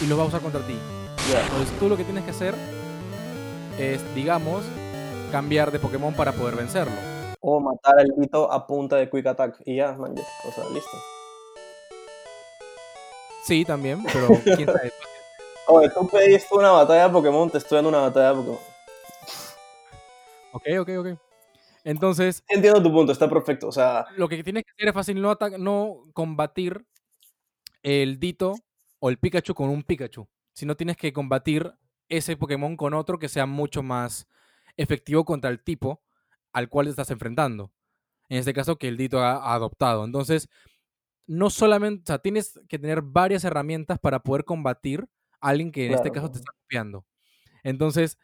y 0.03 0.07
los 0.07 0.17
va 0.17 0.23
a 0.23 0.27
usar 0.27 0.41
contra 0.41 0.61
ti. 0.61 0.77
Ya. 1.31 1.41
Entonces 1.41 1.77
tú 1.79 1.89
lo 1.89 1.97
que 1.97 2.03
tienes 2.03 2.23
que 2.23 2.31
hacer 2.31 2.55
es, 3.77 4.15
digamos, 4.15 4.63
cambiar 5.31 5.71
de 5.71 5.79
Pokémon 5.79 6.13
para 6.13 6.31
poder 6.31 6.55
vencerlo. 6.55 6.95
O 7.39 7.59
matar 7.59 7.99
al 7.99 8.13
Dito 8.17 8.51
a 8.51 8.65
punta 8.65 8.95
de 8.95 9.09
Quick 9.09 9.25
Attack. 9.27 9.61
Y 9.65 9.75
ya, 9.77 9.93
man. 9.93 10.15
O 10.47 10.51
sea, 10.51 10.63
listo. 10.73 10.97
Sí, 13.43 13.63
también, 13.63 14.03
pero 14.03 14.27
quién 14.43 14.65
sabe. 14.65 14.91
Oye, 15.67 15.89
tú 15.89 16.07
pediste 16.07 16.55
una 16.55 16.71
batalla 16.71 17.07
de 17.07 17.13
Pokémon, 17.13 17.49
te 17.49 17.57
estoy 17.57 17.77
dando 17.77 17.89
una 17.89 17.99
batalla 17.99 18.29
de 18.29 18.35
Pokémon. 18.35 18.59
Ok, 20.53 20.63
ok, 20.79 20.89
ok. 20.99 21.19
Entonces, 21.83 22.43
Entiendo 22.49 22.83
tu 22.83 22.91
punto, 22.91 23.11
está 23.11 23.29
perfecto. 23.29 23.67
O 23.67 23.71
sea, 23.71 24.05
lo 24.17 24.27
que 24.27 24.43
tienes 24.43 24.63
que 24.63 24.71
hacer 24.71 24.89
es 24.89 24.93
fácil 24.93 25.21
no, 25.21 25.37
no 25.57 26.05
combatir 26.13 26.85
el 27.83 28.19
Dito 28.19 28.55
o 28.99 29.09
el 29.09 29.17
Pikachu 29.17 29.53
con 29.53 29.69
un 29.69 29.83
Pikachu, 29.83 30.27
sino 30.53 30.75
tienes 30.75 30.97
que 30.97 31.13
combatir 31.13 31.73
ese 32.09 32.37
Pokémon 32.37 32.77
con 32.77 32.93
otro 32.93 33.19
que 33.19 33.29
sea 33.29 33.45
mucho 33.45 33.83
más 33.83 34.27
efectivo 34.77 35.25
contra 35.25 35.49
el 35.49 35.61
tipo 35.61 36.01
al 36.53 36.69
cual 36.69 36.87
estás 36.87 37.11
enfrentando. 37.11 37.71
En 38.29 38.39
este 38.39 38.53
caso, 38.53 38.77
que 38.77 38.87
el 38.87 38.97
Dito 38.97 39.19
ha, 39.19 39.53
adoptado. 39.53 40.03
Entonces, 40.05 40.49
no 41.25 41.49
solamente, 41.49 42.03
o 42.03 42.07
sea, 42.07 42.19
tienes 42.19 42.59
que 42.67 42.79
tener 42.79 43.01
varias 43.01 43.43
herramientas 43.43 43.99
para 43.99 44.19
poder 44.19 44.43
combatir 44.43 45.07
a 45.39 45.49
alguien 45.49 45.71
que 45.71 45.85
en 45.85 45.93
este 45.93 46.11
caso 46.11 46.31
te 46.31 46.39
está 46.39 46.51
copiando. 46.63 47.05
Entonces, 47.63 48.17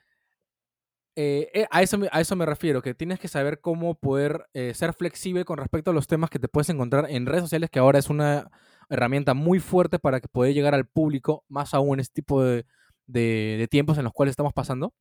eh, 1.16 1.52
eh, 1.54 1.68
a, 1.70 1.84
eso 1.84 1.98
me, 1.98 2.10
a 2.12 2.22
eso 2.22 2.36
me 2.36 2.46
refiero, 2.46 2.82
que 2.82 2.96
tienes 2.96 3.20
que 3.20 3.28
saber 3.28 3.62
cómo 3.62 3.96
poder 3.96 4.48
eh, 4.54 4.74
ser 4.74 4.94
flexible 4.94 5.46
con 5.46 5.58
respecto 5.58 5.92
a 5.92 5.94
los 5.94 6.08
temas 6.08 6.30
que 6.30 6.40
te 6.40 6.48
puedes 6.48 6.70
encontrar 6.70 7.10
en 7.10 7.26
redes 7.26 7.44
sociales, 7.44 7.70
que 7.70 7.80
ahora 7.80 8.00
es 8.00 8.10
una 8.10 8.50
herramienta 8.90 9.34
muy 9.34 9.60
fuerte 9.60 10.00
para 10.00 10.20
que 10.20 10.28
poder 10.28 10.54
llegar 10.54 10.74
al 10.74 10.88
público, 10.88 11.46
más 11.50 11.74
aún 11.74 11.96
en 11.96 12.00
este 12.02 12.16
tipo 12.16 12.44
de, 12.44 12.66
de- 13.08 13.68
tiempos 13.70 13.98
en 13.98 14.04
los 14.04 14.14
cuales 14.14 14.32
estamos 14.34 14.54
pasando, 14.54 14.94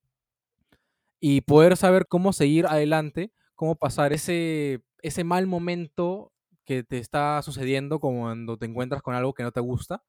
y 1.21 1.43
poder 1.43 1.77
saber 1.77 2.07
cómo 2.09 2.33
seguir 2.33 2.67
adelante, 2.67 3.33
cómo 3.55 3.77
pasar 3.77 4.13
ese, 4.13 4.83
ese 5.03 5.25
mal 5.25 5.47
momento 5.47 6.33
que 6.65 6.83
te 6.83 6.99
está 6.99 7.41
sucediendo 7.43 8.01
cuando 8.01 8.57
te 8.57 8.67
encuentras 8.67 9.03
con 9.03 9.15
algo 9.15 9.35
que 9.35 9.43
no 9.45 9.53
te 9.53 9.61
gusta, 9.61 10.03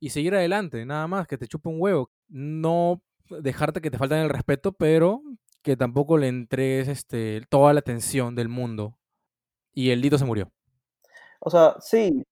y 0.00 0.10
seguir 0.10 0.34
adelante, 0.34 0.84
nada 0.86 1.06
más, 1.08 1.26
que 1.26 1.38
te 1.38 1.48
chupe 1.48 1.68
un 1.68 1.76
huevo. 1.80 2.10
No 2.28 3.02
dejarte 3.28 3.80
que 3.80 3.90
te 3.90 3.98
falten 3.98 4.18
el 4.18 4.28
respeto, 4.30 4.72
pero 4.72 5.22
que 5.62 5.76
tampoco 5.76 6.18
le 6.18 6.28
entregues 6.28 6.88
este, 6.88 7.42
toda 7.48 7.72
la 7.72 7.80
atención 7.80 8.34
del 8.34 8.48
mundo. 8.48 8.96
Y 9.74 9.90
el 9.90 10.02
Dito 10.02 10.18
se 10.18 10.24
murió. 10.24 10.52
o 11.40 11.50
sea, 11.50 11.76
sí, 11.80 12.24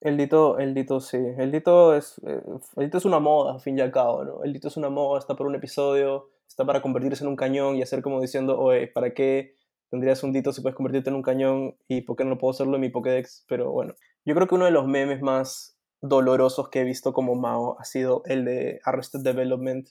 el 0.00 0.16
Dito, 0.16 0.58
el 0.58 0.74
Dito 0.74 1.00
sí. 1.00 1.18
El 1.38 1.50
Dito 1.52 1.94
es, 1.94 2.18
eh, 2.26 2.40
el 2.76 2.84
Dito 2.84 2.98
es 2.98 3.04
una 3.04 3.18
moda, 3.18 3.54
al 3.54 3.60
fin 3.60 3.78
y 3.78 3.80
al 3.80 3.90
cabo, 3.90 4.24
¿no? 4.24 4.44
El 4.44 4.52
Dito 4.52 4.68
es 4.68 4.76
una 4.76 4.90
moda, 4.90 5.18
está 5.18 5.34
por 5.34 5.46
un 5.46 5.54
episodio, 5.54 6.30
está 6.46 6.64
para 6.64 6.82
convertirse 6.82 7.24
en 7.24 7.30
un 7.30 7.36
cañón 7.36 7.76
y 7.76 7.82
hacer 7.82 8.02
como 8.02 8.20
diciendo, 8.20 8.58
oye, 8.58 8.86
¿para 8.88 9.12
qué 9.14 9.54
tendrías 9.90 10.22
un 10.22 10.32
Dito 10.32 10.52
si 10.52 10.60
puedes 10.60 10.76
convertirte 10.76 11.10
en 11.10 11.16
un 11.16 11.22
cañón 11.22 11.76
y 11.88 12.02
por 12.02 12.16
qué 12.16 12.24
no 12.24 12.38
puedo 12.38 12.52
hacerlo 12.52 12.76
en 12.76 12.82
mi 12.82 12.90
Pokédex? 12.90 13.44
Pero 13.48 13.72
bueno, 13.72 13.94
yo 14.24 14.34
creo 14.34 14.46
que 14.46 14.54
uno 14.54 14.66
de 14.66 14.70
los 14.70 14.86
memes 14.86 15.20
más 15.20 15.78
dolorosos 16.00 16.68
que 16.68 16.80
he 16.80 16.84
visto 16.84 17.12
como 17.12 17.34
Mao 17.34 17.76
ha 17.80 17.84
sido 17.84 18.22
el 18.26 18.44
de 18.44 18.80
Arrested 18.84 19.20
Development, 19.20 19.88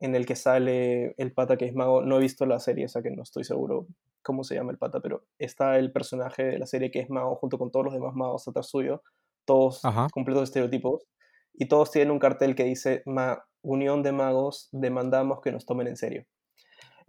en 0.00 0.16
el 0.16 0.26
que 0.26 0.36
sale 0.36 1.14
el 1.16 1.32
pata 1.32 1.56
que 1.56 1.66
es 1.66 1.74
mago. 1.74 2.02
No 2.02 2.16
he 2.16 2.20
visto 2.20 2.44
la 2.44 2.58
serie, 2.58 2.86
o 2.86 2.88
sea 2.88 3.02
que 3.02 3.10
no 3.10 3.22
estoy 3.22 3.44
seguro 3.44 3.86
cómo 4.22 4.44
se 4.44 4.54
llama 4.54 4.72
el 4.72 4.78
pata, 4.78 5.00
pero 5.00 5.24
está 5.38 5.78
el 5.78 5.92
personaje 5.92 6.44
de 6.44 6.58
la 6.58 6.66
serie 6.66 6.90
que 6.90 7.00
es 7.00 7.08
mago 7.08 7.36
junto 7.36 7.58
con 7.58 7.70
todos 7.70 7.86
los 7.86 7.94
demás 7.94 8.14
magos 8.14 8.46
atrás 8.46 8.68
suyo, 8.68 9.02
todos 9.44 9.84
Ajá. 9.84 10.08
completos 10.12 10.44
estereotipos, 10.44 11.06
y 11.54 11.66
todos 11.66 11.90
tienen 11.90 12.10
un 12.10 12.18
cartel 12.18 12.54
que 12.54 12.64
dice, 12.64 13.02
Ma 13.06 13.44
Unión 13.62 14.02
de 14.02 14.12
Magos, 14.12 14.68
demandamos 14.72 15.40
que 15.40 15.52
nos 15.52 15.66
tomen 15.66 15.86
en 15.86 15.96
serio. 15.96 16.26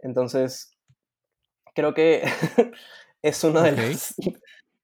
Entonces, 0.00 0.76
creo 1.74 1.94
que 1.94 2.22
es 3.22 3.42
una 3.44 3.62
de 3.62 3.72
las 3.72 4.14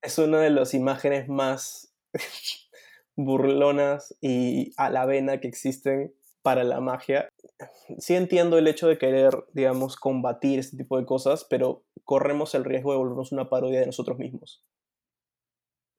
es 0.03 0.19
una 0.19 0.41
de 0.41 0.51
las 0.51 0.75
imágenes 0.75 1.29
más 1.29 1.95
burlonas 3.17 4.17
y 4.21 4.73
a 4.77 4.91
la 4.91 5.05
vena 5.05 5.41
que 5.41 5.49
existen 5.49 6.15
para 6.43 6.65
la 6.65 6.81
magia. 6.81 7.29
Sí 7.99 8.15
entiendo 8.15 8.57
el 8.57 8.67
hecho 8.67 8.89
de 8.89 8.97
querer, 8.97 9.45
digamos, 9.53 9.97
combatir 9.97 10.59
este 10.59 10.79
tipo 10.79 10.99
de 10.99 11.05
cosas, 11.05 11.47
pero 11.49 11.85
corremos 12.05 12.55
el 12.55 12.65
riesgo 12.65 12.93
de 12.93 12.99
volvernos 12.99 13.33
una 13.33 13.51
parodia 13.51 13.81
de 13.81 13.87
nosotros 13.87 14.19
mismos. 14.19 14.65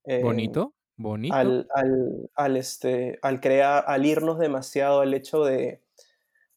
Eh, 0.05 0.23
Bonito, 0.23 0.73
bonito. 0.97 1.35
al, 1.35 1.67
al, 1.73 2.29
al, 2.35 2.57
este, 2.57 3.19
al 3.21 3.39
crear, 3.41 3.83
al 3.87 4.05
irnos 4.05 4.39
demasiado 4.39 5.01
al 5.01 5.13
hecho 5.13 5.43
de, 5.43 5.81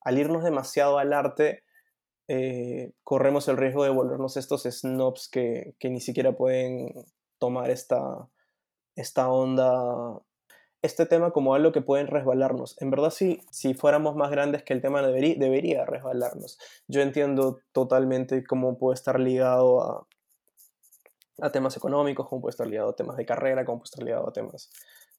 al 0.01 0.19
irnos 0.19 0.45
demasiado 0.45 0.99
al 0.99 1.13
arte, 1.13 1.65
eh, 2.29 2.93
corremos 3.03 3.49
el 3.49 3.57
riesgo 3.57 3.85
de 3.85 3.91
volvernos 3.91 4.37
estos 4.37 4.63
snobs 4.63 5.29
que, 5.29 5.75
que 5.79 5.91
ni 5.91 6.01
siquiera 6.01 6.33
pueden 6.33 6.95
tomar 7.39 7.71
esta, 7.71 8.29
esta 8.97 9.29
onda, 9.31 10.21
este 10.83 11.07
tema 11.07 11.31
como 11.33 11.55
algo 11.55 11.73
que 11.73 11.83
pueden 11.83 12.07
resbalarnos. 12.07 12.81
En 12.81 12.91
verdad, 12.91 13.11
si, 13.11 13.43
fuéramos 13.75 14.17
más 14.17 14.31
grandes 14.31 14.63
que 14.63 14.73
el 14.73 14.83
tema 14.83 15.03
debería 15.03 15.85
resbalarnos. 15.85 16.59
Yo 16.89 17.01
entiendo 17.01 17.61
totalmente 17.73 18.45
cómo 18.45 18.79
puede 18.79 18.95
estar 18.95 19.19
ligado 19.21 19.83
a, 19.83 20.07
a 21.41 21.51
temas 21.51 21.77
económicos, 21.77 22.29
cómo 22.29 22.43
puede 22.43 22.51
estar 22.53 22.67
ligado 22.67 22.91
a 22.91 22.97
temas 22.97 23.17
de 23.17 23.27
carrera, 23.27 23.65
cómo 23.65 23.79
puede 23.79 23.87
estar 23.87 24.05
ligado 24.05 24.29
a 24.29 24.33
temas... 24.33 24.71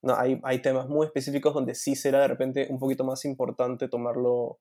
No, 0.02 0.16
hay, 0.16 0.40
hay 0.44 0.62
temas 0.62 0.88
muy 0.88 1.08
específicos 1.08 1.54
donde 1.54 1.74
sí 1.74 1.96
será 1.96 2.22
de 2.22 2.28
repente 2.28 2.68
un 2.70 2.78
poquito 2.80 3.04
más 3.04 3.26
importante 3.26 3.88
tomarlo 3.88 4.60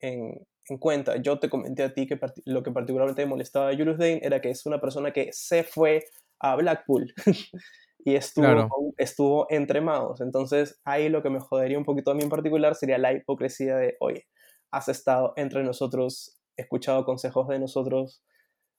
en, 0.00 0.46
en 0.68 0.78
cuenta. 0.78 1.16
Yo 1.16 1.38
te 1.40 1.50
comenté 1.50 1.82
a 1.82 1.92
ti 1.92 2.06
que 2.06 2.18
lo 2.44 2.62
que 2.62 2.70
particularmente 2.70 3.22
me 3.24 3.30
molestaba 3.30 3.70
a 3.70 3.76
Julius 3.76 3.98
Dane 3.98 4.20
era 4.22 4.40
que 4.40 4.50
es 4.50 4.66
una 4.66 4.80
persona 4.80 5.12
que 5.12 5.30
se 5.32 5.64
fue 5.64 6.04
a 6.38 6.54
Blackpool 6.56 7.12
y 8.04 8.14
estuvo, 8.14 8.44
Claro. 8.44 8.68
estuvo 8.98 9.46
entre 9.50 9.80
magos. 9.80 10.20
Entonces 10.20 10.80
ahí 10.84 11.08
lo 11.08 11.22
que 11.22 11.30
me 11.30 11.40
jodería 11.40 11.78
un 11.78 11.84
poquito 11.84 12.10
a 12.12 12.14
mí 12.14 12.22
en 12.22 12.28
particular 12.30 12.74
sería 12.76 12.98
la 12.98 13.12
hipocresía 13.12 13.76
de, 13.76 13.96
oye, 14.00 14.26
has 14.70 14.88
estado 14.88 15.32
entre 15.36 15.64
nosotros, 15.64 16.38
escuchado 16.56 17.04
consejos 17.04 17.48
de 17.48 17.58
nosotros, 17.58 18.22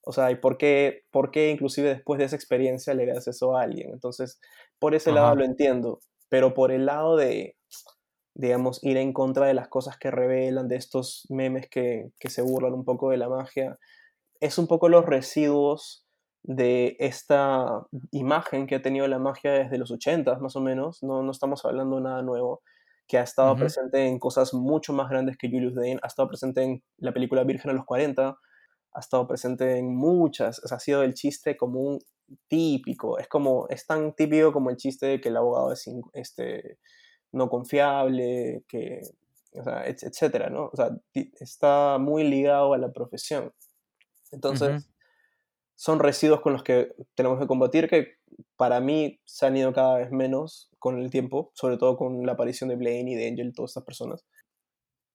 o 0.06 0.12
sea, 0.12 0.32
¿y 0.32 0.36
por 0.36 0.58
qué, 0.58 1.04
por 1.12 1.32
qué 1.32 1.50
inclusive 1.50 1.90
después 1.90 2.20
de 2.20 2.26
esa 2.26 2.36
experiencia 2.36 2.94
le 2.94 3.08
das 3.08 3.28
eso 3.28 3.58
a 3.58 3.64
alguien? 3.64 3.92
Entonces, 3.92 4.40
por 4.80 4.94
ese 4.94 5.12
lado 5.12 5.36
lo 5.36 5.44
entiendo, 5.44 6.00
pero 6.30 6.54
por 6.54 6.72
el 6.72 6.86
lado 6.86 7.18
de, 7.18 7.58
digamos, 8.36 8.84
ir 8.84 8.98
en 8.98 9.14
contra 9.14 9.48
de 9.48 9.56
las 9.56 9.68
cosas 9.68 9.98
que 9.98 10.12
revelan, 10.12 10.68
de 10.68 10.76
estos 10.76 11.26
memes 11.30 11.68
que, 11.70 12.12
que 12.20 12.30
se 12.30 12.44
burlan 12.44 12.74
un 12.74 12.86
poco 12.86 13.10
de 13.10 13.18
la 13.18 13.30
magia, 13.30 13.80
es 14.40 14.58
un 14.58 14.68
poco 14.68 14.90
los 14.90 15.06
residuos 15.06 16.06
de 16.44 16.96
esta 17.00 17.88
imagen 18.12 18.68
que 18.68 18.76
ha 18.76 18.82
tenido 18.82 19.08
la 19.08 19.18
magia 19.18 19.52
desde 19.52 19.80
los 19.80 19.90
80 19.90 20.38
más 20.38 20.56
o 20.56 20.62
menos, 20.62 21.02
no, 21.02 21.24
no 21.24 21.32
estamos 21.32 21.66
hablando 21.66 21.96
de 21.96 22.04
nada 22.04 22.22
nuevo, 22.22 22.62
que 23.08 23.18
ha 23.18 23.24
estado 23.24 23.56
presente 23.56 24.06
en 24.08 24.20
cosas 24.20 24.54
mucho 24.54 24.94
más 24.94 25.10
grandes 25.10 25.38
que 25.38 25.50
Julius 25.50 25.76
Dane, 25.76 26.00
ha 26.02 26.08
estado 26.08 26.28
presente 26.28 26.64
en 26.64 26.84
la 26.98 27.14
película 27.14 27.44
Virgen 27.44 27.72
a 27.72 27.74
los 27.74 27.86
40, 27.86 28.38
ha 28.96 29.00
estado 29.02 29.28
presente 29.28 29.78
en 29.78 29.96
muchas, 29.96 30.60
o 30.64 30.68
sea, 30.68 30.78
ha 30.78 30.80
sido 30.80 31.04
el 31.04 31.14
chiste 31.14 31.58
común 31.58 32.00
típico, 32.48 33.20
es 33.20 33.28
como, 33.28 33.68
es 33.70 33.86
tan 33.88 34.16
típico 34.16 34.54
como 34.54 34.70
el 34.72 34.78
chiste 34.78 35.06
de 35.08 35.22
que 35.22 35.30
el 35.30 35.38
abogado 35.38 35.72
es 35.74 35.86
in- 35.88 36.04
este, 36.14 36.80
no 37.34 37.50
confiable, 37.50 38.64
que, 38.68 39.02
o 39.54 39.64
sea, 39.64 39.86
et- 39.88 40.04
etcétera, 40.04 40.50
¿no? 40.50 40.70
O 40.74 40.76
sea, 40.76 40.92
está 41.40 41.98
muy 42.00 42.24
ligado 42.26 42.74
a 42.74 42.78
la 42.80 42.92
profesión. 42.94 43.54
Entonces, 44.32 44.74
Ujú. 44.74 44.96
son 45.76 46.00
residuos 46.00 46.42
con 46.42 46.54
los 46.54 46.64
que 46.64 46.94
tenemos 47.16 47.40
que 47.40 47.48
combatir 47.48 47.90
que 47.90 48.16
para 48.56 48.80
mí 48.80 49.20
se 49.26 49.46
han 49.46 49.58
ido 49.58 49.74
cada 49.74 49.98
vez 49.98 50.12
menos 50.12 50.70
con 50.80 51.00
el 51.02 51.10
tiempo, 51.12 51.52
sobre 51.54 51.78
todo 51.78 51.98
con 51.98 52.26
la 52.26 52.34
aparición 52.34 52.70
de 52.70 52.76
Blaine 52.78 53.12
y 53.12 53.16
de 53.16 53.28
Angel, 53.28 53.54
todas 53.54 53.72
estas 53.72 53.84
personas. 53.84 54.26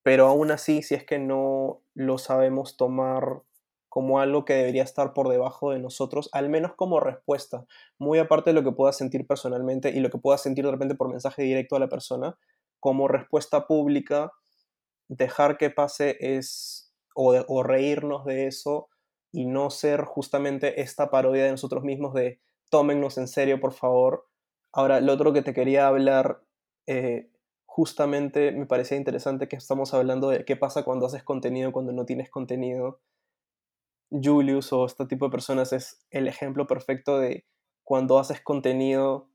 Pero 0.02 0.26
aún 0.28 0.50
así, 0.50 0.82
si 0.82 0.94
es 0.94 1.04
que 1.04 1.18
no 1.18 1.82
lo 1.94 2.18
sabemos 2.18 2.76
tomar 2.76 3.42
como 3.90 4.20
algo 4.20 4.44
que 4.44 4.54
debería 4.54 4.84
estar 4.84 5.12
por 5.12 5.28
debajo 5.28 5.72
de 5.72 5.80
nosotros, 5.80 6.30
al 6.32 6.48
menos 6.48 6.74
como 6.74 7.00
respuesta, 7.00 7.66
muy 7.98 8.20
aparte 8.20 8.50
de 8.50 8.54
lo 8.54 8.62
que 8.62 8.70
pueda 8.70 8.92
sentir 8.92 9.26
personalmente 9.26 9.90
y 9.90 9.98
lo 9.98 10.10
que 10.10 10.18
pueda 10.18 10.38
sentir 10.38 10.64
de 10.64 10.70
repente 10.70 10.94
por 10.94 11.10
mensaje 11.10 11.42
directo 11.42 11.74
a 11.74 11.80
la 11.80 11.88
persona, 11.88 12.38
como 12.78 13.08
respuesta 13.08 13.66
pública, 13.66 14.32
dejar 15.08 15.58
que 15.58 15.70
pase 15.70 16.16
es, 16.20 16.94
o, 17.14 17.62
reírnos 17.64 18.24
de 18.24 18.46
eso 18.46 18.88
y 19.32 19.46
no 19.46 19.70
ser 19.70 20.04
justamente 20.04 20.80
esta 20.80 21.10
parodia 21.10 21.44
de 21.44 21.50
nosotros 21.50 21.82
mismos 21.82 22.14
de 22.14 22.40
tómennos 22.70 23.18
en 23.18 23.26
serio, 23.26 23.58
por 23.58 23.72
favor. 23.72 24.28
Ahora, 24.72 25.00
lo 25.00 25.12
otro 25.12 25.32
que 25.32 25.42
te 25.42 25.52
quería 25.52 25.88
hablar, 25.88 26.44
eh, 26.86 27.28
justamente 27.66 28.52
me 28.52 28.66
parecía 28.66 28.96
interesante 28.96 29.48
que 29.48 29.56
estamos 29.56 29.94
hablando 29.94 30.30
de 30.30 30.44
qué 30.44 30.54
pasa 30.54 30.84
cuando 30.84 31.06
haces 31.06 31.24
contenido, 31.24 31.72
cuando 31.72 31.92
no 31.92 32.06
tienes 32.06 32.30
contenido. 32.30 33.00
Julius 34.10 34.72
o 34.72 34.86
este 34.86 35.06
tipo 35.06 35.26
de 35.26 35.30
personas 35.30 35.72
es 35.72 36.04
el 36.10 36.28
ejemplo 36.28 36.66
perfecto 36.66 37.18
de 37.18 37.46
cuando 37.84 38.18
haces 38.18 38.40
contenido, 38.40 39.28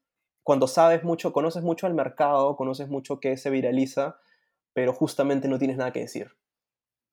cuando 0.43 0.67
sabes 0.67 1.03
mucho, 1.03 1.33
conoces 1.33 1.63
mucho 1.63 1.87
al 1.87 1.93
mercado, 1.93 2.55
conoces 2.55 2.89
mucho 2.89 3.19
que 3.19 3.37
se 3.37 3.49
viraliza, 3.49 4.17
pero 4.73 4.93
justamente 4.93 5.47
no 5.47 5.57
tienes 5.57 5.77
nada 5.77 5.91
que 5.91 6.01
decir. 6.01 6.31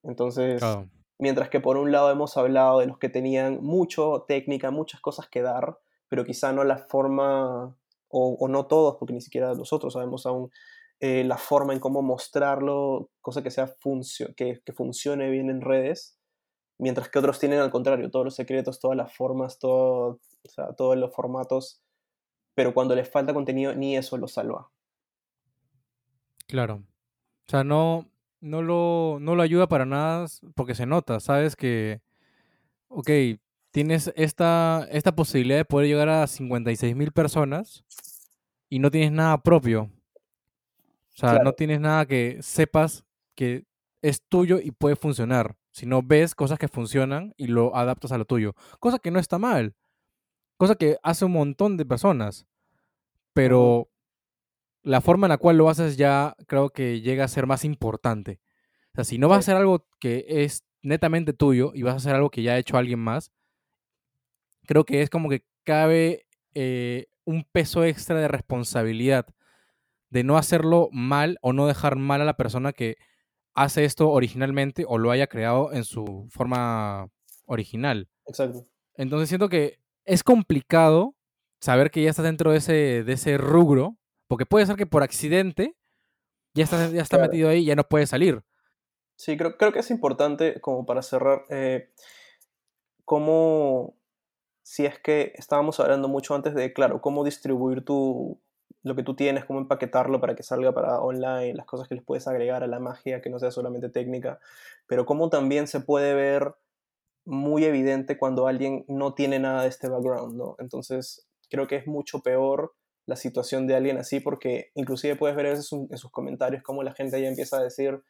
Entonces, 0.02 0.60
Claro. 0.60 0.88
mientras 1.18 1.48
que 1.48 1.60
por 1.60 1.76
un 1.76 1.92
lado 1.92 2.10
hemos 2.10 2.36
hablado 2.36 2.80
de 2.80 2.86
los 2.86 2.98
que 2.98 3.08
tenían 3.08 3.62
mucho 3.62 4.24
técnica, 4.26 4.70
muchas 4.70 5.00
cosas 5.00 5.28
que 5.28 5.42
dar, 5.42 5.78
pero 6.08 6.24
quizá 6.24 6.52
no 6.52 6.64
la 6.64 6.78
forma, 6.78 7.76
o, 8.08 8.36
o 8.38 8.48
no 8.48 8.66
todos, 8.66 8.96
porque 8.98 9.14
ni 9.14 9.20
siquiera 9.20 9.54
nosotros 9.54 9.94
sabemos 9.94 10.26
aún 10.26 10.50
eh, 11.00 11.24
la 11.24 11.36
forma 11.36 11.72
en 11.72 11.80
cómo 11.80 12.02
mostrarlo, 12.02 13.10
cosa 13.20 13.42
que, 13.42 13.50
sea 13.50 13.66
funcio 13.66 14.34
que, 14.36 14.60
que 14.64 14.72
funcione 14.72 15.30
bien 15.30 15.50
en 15.50 15.60
redes. 15.60 16.16
Mientras 16.82 17.08
que 17.08 17.18
otros 17.20 17.38
tienen 17.38 17.60
al 17.60 17.70
contrario, 17.70 18.10
todos 18.10 18.24
los 18.24 18.34
secretos, 18.34 18.80
todas 18.80 18.96
las 18.96 19.14
formas, 19.14 19.58
todo, 19.60 20.18
o 20.44 20.48
sea, 20.48 20.72
todos 20.72 20.96
los 20.96 21.14
formatos, 21.14 21.80
pero 22.54 22.74
cuando 22.74 22.96
les 22.96 23.08
falta 23.08 23.32
contenido, 23.32 23.72
ni 23.72 23.96
eso 23.96 24.16
lo 24.16 24.26
salva. 24.26 24.68
Claro. 26.48 26.82
O 27.46 27.50
sea, 27.50 27.62
no, 27.62 28.08
no, 28.40 28.62
lo, 28.62 29.18
no 29.20 29.36
lo 29.36 29.42
ayuda 29.42 29.68
para 29.68 29.86
nada 29.86 30.26
porque 30.56 30.74
se 30.74 30.84
nota, 30.84 31.20
sabes 31.20 31.54
que, 31.54 32.00
ok, 32.88 33.08
tienes 33.70 34.12
esta, 34.16 34.86
esta 34.90 35.14
posibilidad 35.14 35.58
de 35.58 35.64
poder 35.64 35.86
llegar 35.86 36.08
a 36.08 36.26
56 36.26 36.96
mil 36.96 37.12
personas 37.12 37.84
y 38.68 38.80
no 38.80 38.90
tienes 38.90 39.12
nada 39.12 39.40
propio. 39.40 39.82
O 39.82 41.16
sea, 41.16 41.30
Claro. 41.30 41.44
no 41.44 41.52
tienes 41.52 41.78
nada 41.78 42.06
que 42.06 42.38
sepas 42.42 43.04
que 43.36 43.66
es 44.02 44.20
tuyo 44.22 44.58
y 44.58 44.72
puede 44.72 44.96
funcionar. 44.96 45.56
Sino 45.72 46.02
ves 46.02 46.34
cosas 46.34 46.58
que 46.58 46.68
funcionan 46.68 47.34
y 47.36 47.48
lo 47.48 47.74
adaptas 47.74 48.12
a 48.12 48.18
lo 48.18 48.24
tuyo. 48.24 48.54
Cosa 48.78 48.98
que 48.98 49.10
no 49.10 49.18
está 49.18 49.38
mal. 49.38 49.74
Cosa 50.56 50.76
que 50.76 50.98
hace 51.02 51.24
un 51.24 51.32
montón 51.32 51.76
de 51.76 51.84
personas. 51.84 52.46
Pero 53.32 53.90
la 54.82 55.00
forma 55.00 55.26
en 55.26 55.30
la 55.30 55.38
cual 55.38 55.56
lo 55.56 55.68
haces 55.68 55.96
ya 55.96 56.36
creo 56.46 56.70
que 56.70 57.00
llega 57.00 57.24
a 57.24 57.28
ser 57.28 57.46
más 57.46 57.64
importante. 57.64 58.40
O 58.92 58.96
sea, 58.96 59.04
si 59.04 59.18
no 59.18 59.28
vas 59.28 59.36
a 59.36 59.40
hacer 59.40 59.56
algo 59.56 59.86
que 59.98 60.26
es 60.28 60.64
netamente 60.82 61.32
tuyo 61.32 61.72
y 61.74 61.82
vas 61.82 61.94
a 61.94 61.96
hacer 61.96 62.14
algo 62.14 62.30
que 62.30 62.42
ya 62.42 62.52
ha 62.52 62.58
hecho 62.58 62.76
alguien 62.76 62.98
más, 62.98 63.32
creo 64.66 64.84
que 64.84 65.02
es 65.02 65.10
como 65.10 65.28
que 65.28 65.46
cabe 65.64 66.26
eh, 66.54 67.06
un 67.24 67.44
peso 67.44 67.84
extra 67.84 68.18
de 68.18 68.28
responsabilidad 68.28 69.26
de 70.10 70.24
no 70.24 70.36
hacerlo 70.36 70.88
mal 70.92 71.38
o 71.40 71.52
no 71.52 71.66
dejar 71.66 71.96
mal 71.96 72.20
a 72.20 72.26
la 72.26 72.36
persona 72.36 72.72
que 72.72 72.96
hace 73.54 73.84
esto 73.84 74.10
originalmente 74.10 74.84
o 74.86 74.98
lo 74.98 75.10
haya 75.10 75.26
creado 75.26 75.72
en 75.72 75.84
su 75.84 76.26
forma 76.30 77.08
original. 77.46 78.08
Exacto. 78.26 78.66
Entonces 78.94 79.28
siento 79.28 79.48
que 79.48 79.78
es 80.04 80.22
complicado 80.22 81.14
saber 81.60 81.90
que 81.90 82.02
ya 82.02 82.10
estás 82.10 82.24
dentro 82.24 82.50
de 82.52 82.58
ese, 82.58 83.04
de 83.04 83.12
ese 83.12 83.38
rubro, 83.38 83.96
porque 84.26 84.46
puede 84.46 84.66
ser 84.66 84.76
que 84.76 84.86
por 84.86 85.02
accidente 85.02 85.76
ya 86.54 86.64
está, 86.64 86.88
ya 86.90 87.02
está 87.02 87.18
Claro. 87.18 87.30
metido 87.30 87.48
ahí 87.48 87.60
y 87.60 87.64
ya 87.66 87.76
no 87.76 87.84
puede 87.84 88.06
salir. 88.06 88.42
Sí, 89.16 89.36
creo, 89.36 89.56
creo 89.56 89.72
que 89.72 89.78
es 89.78 89.90
importante, 89.90 90.60
como 90.60 90.84
para 90.84 91.02
cerrar, 91.02 91.44
eh, 91.50 91.92
cómo, 93.04 93.96
si 94.62 94.86
es 94.86 94.98
que 94.98 95.32
estábamos 95.36 95.78
hablando 95.80 96.08
mucho 96.08 96.34
antes 96.34 96.54
de, 96.54 96.72
claro, 96.72 97.00
cómo 97.00 97.24
distribuir 97.24 97.84
tu, 97.84 98.40
lo 98.82 98.96
que 98.96 99.02
tú 99.02 99.14
tienes, 99.14 99.44
cómo 99.44 99.60
empaquetarlo 99.60 100.20
para 100.20 100.34
que 100.34 100.42
salga 100.42 100.72
para 100.72 101.00
online, 101.00 101.54
las 101.54 101.66
cosas 101.66 101.88
que 101.88 101.94
les 101.94 102.04
puedes 102.04 102.26
agregar 102.26 102.62
a 102.62 102.66
la 102.66 102.80
magia, 102.80 103.20
que 103.20 103.30
no 103.30 103.38
sea 103.38 103.50
solamente 103.50 103.88
técnica, 103.88 104.40
pero 104.86 105.06
cómo 105.06 105.30
también 105.30 105.66
se 105.66 105.80
puede 105.80 106.14
ver 106.14 106.54
muy 107.24 107.64
evidente 107.64 108.18
cuando 108.18 108.48
alguien 108.48 108.84
no 108.88 109.14
tiene 109.14 109.38
nada 109.38 109.62
de 109.62 109.68
este 109.68 109.88
background, 109.88 110.36
¿no? 110.36 110.56
Entonces, 110.58 111.28
creo 111.48 111.68
que 111.68 111.76
es 111.76 111.86
mucho 111.86 112.20
peor 112.20 112.74
la 113.06 113.16
situación 113.16 113.66
de 113.66 113.76
alguien 113.76 113.98
así 113.98 114.20
porque 114.20 114.70
inclusive 114.74 115.16
puedes 115.16 115.36
ver 115.36 115.46
a 115.46 115.50
veces 115.50 115.72
en 115.72 115.98
sus 115.98 116.10
comentarios 116.10 116.62
cómo 116.62 116.82
la 116.82 116.92
gente 116.92 117.20
ya 117.20 117.28
empieza 117.28 117.58
a 117.58 117.62
decir 117.62 118.02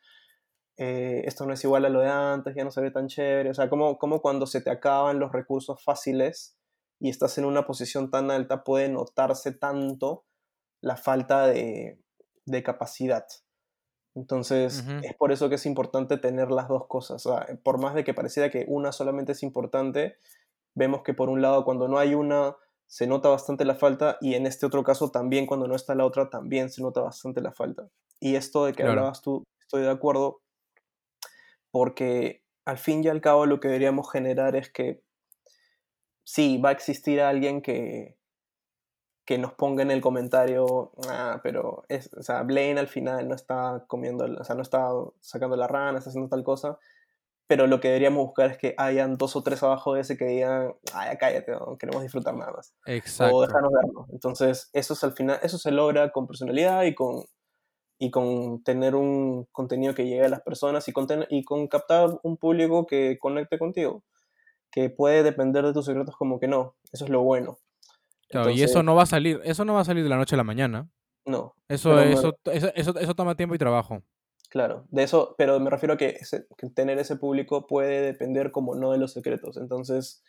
eh, 0.77 1.23
esto 1.27 1.47
no 1.47 1.53
es 1.53 1.63
igual 1.65 1.85
a 1.85 1.89
lo 1.91 2.01
de 2.01 2.09
antes, 2.09 2.55
ya 2.55 2.65
no 2.65 2.71
se 2.71 2.81
ve 2.81 2.91
tan 2.91 3.07
chévere, 3.07 3.51
o 3.51 3.55
sea, 3.55 3.69
como, 3.69 3.99
como 3.99 4.23
cuando 4.23 4.47
se 4.47 4.61
te 4.61 4.71
acaban 4.71 5.19
los 5.19 5.33
recursos 5.33 5.83
fáciles 5.83 6.57
y 6.99 7.11
estás 7.11 7.37
en 7.37 7.45
una 7.45 7.67
posición 7.67 8.11
tan 8.11 8.31
alta 8.31 8.65
puede 8.65 8.89
notarse 8.89 9.53
tanto 9.53 10.25
la 10.83 10.97
falta 10.97 11.47
de, 11.47 11.99
de 12.45 12.63
capacidad. 12.63 13.27
Entonces, 14.15 14.85
es 15.03 15.15
por 15.15 15.33
eso 15.33 15.49
que 15.49 15.55
es 15.55 15.65
importante 15.65 16.19
tener 16.19 16.51
las 16.51 16.69
dos 16.69 16.87
cosas. 16.87 17.25
O 17.25 17.31
sea, 17.35 17.47
por 17.63 17.79
más 17.79 17.95
de 17.95 18.05
que 18.05 18.13
pareciera 18.13 18.51
que 18.51 18.67
una 18.69 18.93
solamente 18.93 19.33
es 19.33 19.43
importante, 19.43 20.17
vemos 20.75 21.03
que 21.03 21.15
por 21.15 21.31
un 21.31 21.41
lado 21.41 21.65
cuando 21.65 21.89
no 21.89 21.99
hay 21.99 22.15
una 22.15 22.57
se 22.87 23.07
nota 23.07 23.31
bastante 23.31 23.65
la 23.65 23.75
falta 23.75 24.19
y 24.21 24.35
en 24.35 24.45
este 24.45 24.67
otro 24.67 24.83
caso 24.85 25.11
también 25.11 25.47
cuando 25.47 25.67
no 25.67 25.75
está 25.75 25.95
la 25.95 26.05
otra 26.05 26.29
también 26.29 26.69
se 26.69 26.83
nota 26.83 27.01
bastante 27.01 27.41
la 27.41 27.53
falta. 27.53 27.89
Y 28.21 28.35
esto 28.37 28.67
de 28.67 28.73
que 28.73 28.83
Claro. 28.83 28.91
hablabas 28.93 29.23
tú, 29.23 29.45
estoy 29.59 29.81
de 29.83 29.91
acuerdo, 29.91 30.43
porque 31.71 32.45
al 32.67 32.77
fin 32.77 33.03
y 33.03 33.09
al 33.09 33.23
cabo 33.23 33.47
lo 33.47 33.61
que 33.61 33.69
deberíamos 33.69 34.11
generar 34.13 34.57
es 34.57 34.71
que 34.71 35.03
sí, 36.25 36.59
va 36.59 36.69
a 36.69 36.73
existir 36.73 37.21
alguien 37.23 37.63
que, 37.63 38.19
que 39.25 39.39
nos 39.39 39.53
ponga 39.53 39.83
en 39.83 39.91
el 39.91 40.01
comentario, 40.01 40.93
ah, 41.09 41.41
pero 41.43 41.85
es, 41.89 42.11
o 42.15 42.23
sea, 42.23 42.43
Blaine 42.43 42.81
al 42.81 42.89
final 42.89 43.29
no 43.29 43.35
está 43.35 43.85
comiendo, 43.87 44.25
o 44.25 44.45
sea, 44.45 44.57
no 44.57 44.63
está 44.63 44.89
sacando 45.21 45.57
la 45.57 45.69
rana, 45.69 45.99
está 45.99 46.11
haciendo 46.11 46.29
tal 46.29 46.43
cosa, 46.43 46.79
pero 47.47 47.67
lo 47.67 47.81
que 47.81 47.89
deberíamos 47.89 48.25
buscar 48.25 48.51
es 48.51 48.59
que 48.59 48.75
hayan 48.79 49.17
dos 49.17 49.37
o 49.37 49.43
tres 49.43 49.63
abajo 49.63 49.95
de 49.95 50.01
ese 50.01 50.17
que 50.17 50.25
digan, 50.25 50.75
ya 50.93 51.17
cállate, 51.19 51.53
no, 51.53 51.77
queremos 51.79 52.03
disfrutar 52.03 52.35
nada 52.35 52.53
más, 52.53 52.75
Exacto. 52.87 53.37
o 53.37 53.43
dejarnos 53.43 53.73
verlo. 53.73 54.07
Entonces, 54.11 54.71
eso 54.73 54.95
es 54.95 55.05
al 55.05 55.13
final, 55.13 55.39
eso 55.43 55.59
se 55.59 55.71
logra 55.71 56.11
con 56.11 56.27
personalidad 56.27 56.83
y 56.85 56.95
con, 56.95 57.25
y 57.99 58.11
con 58.11 58.65
tener 58.65 58.97
un 58.97 59.45
contenido 59.53 59.95
que 59.95 60.07
llegue 60.07 60.25
a 60.25 60.29
las 60.31 60.41
personas 60.43 60.89
y 60.89 60.93
con, 60.93 61.07
ten- 61.07 61.27
y 61.31 61.45
con 61.45 61.69
captar 61.69 62.19
un 62.25 62.37
público 62.39 62.87
que 62.87 63.19
conecte 63.21 63.59
contigo, 63.59 64.03
que 64.73 64.91
puede 64.91 65.23
depender 65.23 65.65
de 65.65 65.73
tus 65.73 65.85
secretos 65.87 66.17
como 66.17 66.41
que 66.41 66.49
no, 66.49 66.75
eso 66.91 67.05
es 67.05 67.11
lo 67.11 67.23
bueno. 67.23 67.59
Claro, 68.33 68.51
y 68.51 68.63
eso 68.63 68.83
no 68.83 68.95
va 68.95 69.03
a 69.05 69.07
salir, 69.07 69.41
eso 69.45 69.65
no 69.65 69.75
va 69.75 69.81
a 69.81 69.85
salir 69.85 70.03
de 70.03 70.09
la 70.11 70.17
noche 70.17 70.35
a 70.35 70.39
la 70.39 70.45
mañana. 70.45 70.89
No, 71.25 71.55
Eso, 71.69 72.01
eso, 72.01 72.35
eso, 72.53 72.97
eso, 72.99 73.15
toma 73.15 73.37
tiempo 73.37 73.55
y 73.55 73.59
trabajo. 73.59 74.03
claro, 74.49 74.87
de 74.91 75.03
eso, 75.05 75.35
pero 75.39 75.59
me 75.61 75.71
refiero 75.71 75.95
a 75.95 75.97
que, 75.97 76.17
ese- 76.21 76.47
que 76.59 76.69
tener 76.71 76.99
ese 76.99 77.17
público 77.17 77.67
puede 77.67 78.01
depender 78.03 78.51
como 78.51 78.75
no 78.75 78.91
de 78.93 78.99
los 78.99 79.13
secretos. 79.13 79.57
Entonces, 79.57 80.23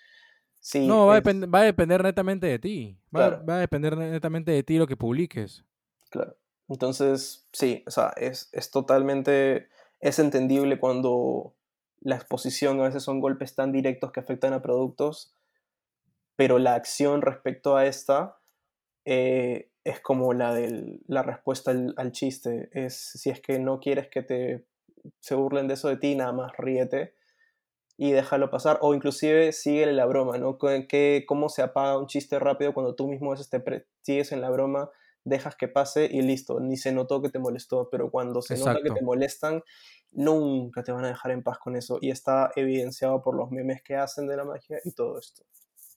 sí. 0.59 0.85
No, 0.87 1.07
va 1.07 1.15
a, 1.15 1.17
es- 1.17 1.25
va 1.53 1.59
a 1.59 1.63
depender 1.63 2.03
netamente 2.03 2.45
de 2.47 2.59
ti. 2.59 2.97
Va, 3.15 3.19
Claro. 3.29 3.45
va 3.45 3.55
a 3.55 3.59
depender 3.59 3.97
netamente 3.97 4.51
de 4.51 4.63
ti 4.63 4.77
lo 4.77 4.85
que 4.87 4.95
publiques. 4.97 5.63
Claro. 6.09 6.35
Entonces, 6.69 7.47
sí, 7.51 7.83
o 7.87 7.91
sea, 7.91 8.13
es, 8.17 8.49
es 8.53 8.69
totalmente, 8.71 9.67
es 9.99 10.19
entendible 10.19 10.79
cuando 10.79 11.53
la 12.01 12.15
exposición 12.15 12.79
a 12.79 12.83
veces 12.83 13.03
son 13.03 13.19
golpes 13.19 13.55
tan 13.55 13.71
directos 13.71 14.11
que 14.11 14.19
afectan 14.19 14.53
a 14.53 14.61
productos, 14.61 15.33
pero 16.35 16.59
la 16.59 16.75
acción 16.75 17.21
respecto 17.21 17.75
a 17.77 17.85
esta 17.85 18.39
eh, 19.05 19.71
es 19.83 19.99
como 20.01 20.33
la 20.33 20.53
de 20.53 20.99
la 21.07 21.23
respuesta 21.23 21.71
al, 21.71 21.93
al 21.97 22.11
chiste. 22.11 22.69
Es 22.73 22.95
si 23.15 23.29
es 23.29 23.41
que 23.41 23.59
no 23.59 23.79
quieres 23.79 24.09
que 24.09 24.23
te 24.23 24.67
se 25.19 25.35
burlen 25.35 25.67
de 25.67 25.75
eso 25.75 25.89
de 25.89 25.97
ti, 25.97 26.15
nada 26.15 26.33
más 26.33 26.53
ríete 26.57 27.15
y 27.97 28.11
déjalo 28.11 28.49
pasar. 28.49 28.79
O 28.81 28.93
inclusive 28.93 29.51
sigue 29.51 29.85
la 29.91 30.05
broma, 30.05 30.37
¿no? 30.37 30.57
¿Qué- 30.57 31.25
¿Cómo 31.27 31.49
se 31.49 31.61
apaga 31.61 31.97
un 31.97 32.07
chiste 32.07 32.39
rápido 32.39 32.73
cuando 32.73 32.95
tú 32.95 33.07
mismo 33.07 33.33
te 33.35 33.59
pre- 33.59 33.87
sigues 34.01 34.31
en 34.31 34.41
la 34.41 34.49
broma, 34.49 34.89
dejas 35.25 35.55
que 35.55 35.67
pase 35.67 36.05
y 36.11 36.21
listo, 36.21 36.59
ni 36.59 36.75
se 36.77 36.91
notó 36.91 37.21
que 37.21 37.29
te 37.29 37.39
molestó, 37.39 37.89
pero 37.89 38.11
cuando 38.11 38.41
se 38.41 38.57
nota 38.57 38.79
que 38.83 38.91
Exacto. 38.91 38.93
te 38.93 39.01
molestan, 39.03 39.63
nunca 40.11 40.83
te 40.83 40.91
van 40.91 41.05
a 41.05 41.09
dejar 41.09 41.31
en 41.31 41.43
paz 41.43 41.59
con 41.59 41.75
eso. 41.75 41.97
Y 42.01 42.11
está 42.11 42.51
evidenciado 42.55 43.21
por 43.21 43.35
los 43.35 43.51
memes 43.51 43.81
que 43.83 43.95
hacen 43.95 44.27
de 44.27 44.37
la 44.37 44.43
magia 44.45 44.79
y 44.83 44.91
todo 44.93 45.17
esto. 45.19 45.43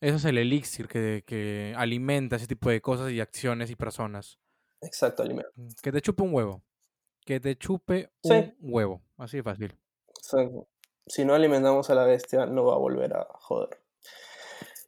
Eso 0.00 0.16
es 0.16 0.24
el 0.26 0.38
elixir 0.38 0.88
que, 0.88 1.24
que 1.26 1.74
alimenta 1.76 2.36
ese 2.36 2.46
tipo 2.46 2.68
de 2.70 2.80
cosas 2.80 3.10
y 3.12 3.20
acciones 3.20 3.70
y 3.70 3.76
personas. 3.76 4.38
Exacto, 4.82 5.22
alimento. 5.22 5.50
Que 5.82 5.90
te 5.92 6.00
chupe 6.02 6.22
un 6.22 6.34
huevo. 6.34 6.62
Que 7.24 7.40
te 7.40 7.56
chupe 7.56 8.10
Sí. 8.22 8.32
un 8.32 8.54
huevo. 8.60 9.02
Así 9.16 9.38
de 9.38 9.42
fácil. 9.42 9.76
Exacto. 10.08 10.68
Si 11.06 11.24
no 11.24 11.34
alimentamos 11.34 11.88
a 11.90 11.94
la 11.94 12.04
bestia, 12.04 12.46
no 12.46 12.64
va 12.64 12.74
a 12.74 12.78
volver 12.78 13.14
a 13.14 13.26
joder. 13.32 13.80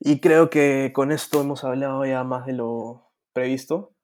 Y 0.01 0.21
creo 0.21 0.51
que 0.51 0.93
con 0.95 1.11
esto 1.11 1.41
hemos 1.41 1.65
hablado 1.65 2.05
ya 2.05 2.23
más 2.25 2.47
de 2.47 2.53
lo 2.53 3.11
previsto. 3.33 3.95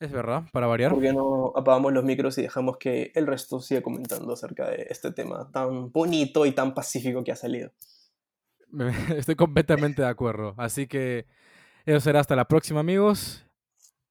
Es 0.00 0.12
verdad, 0.12 0.44
para 0.52 0.66
variar. 0.68 0.92
¿Por 0.92 1.02
qué 1.02 1.12
no 1.12 1.52
apagamos 1.56 1.92
los 1.92 2.04
micros 2.04 2.38
y 2.38 2.42
dejamos 2.42 2.78
que 2.78 3.10
el 3.14 3.26
resto 3.26 3.60
siga 3.60 3.82
comentando 3.82 4.32
acerca 4.32 4.70
de 4.70 4.86
este 4.90 5.12
tema 5.12 5.50
tan 5.52 5.90
bonito 5.90 6.46
y 6.46 6.52
tan 6.52 6.72
pacífico 6.74 7.24
que 7.24 7.32
ha 7.32 7.36
salido? 7.36 7.72
Estoy 9.16 9.34
completamente 9.34 10.02
de 10.02 10.08
acuerdo. 10.08 10.54
Así 10.56 10.86
que 10.86 11.26
eso 11.86 12.00
será 12.00 12.20
hasta 12.20 12.36
la 12.36 12.46
próxima, 12.46 12.80
amigos. 12.80 13.44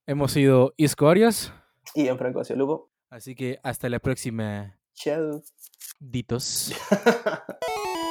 Hemos 0.06 0.32
sido 0.32 0.74
Isco 0.78 1.10
Arias. 1.10 1.54
Y 1.94 2.08
en 2.08 2.18
Franco 2.18 2.42
hacia 2.42 2.56
Lugo. 2.56 2.92
Así 3.10 3.36
que 3.36 3.60
hasta 3.64 3.90
la 3.90 4.00
próxima, 4.00 4.78
Chao. 4.94 5.42
ditos. 6.00 6.74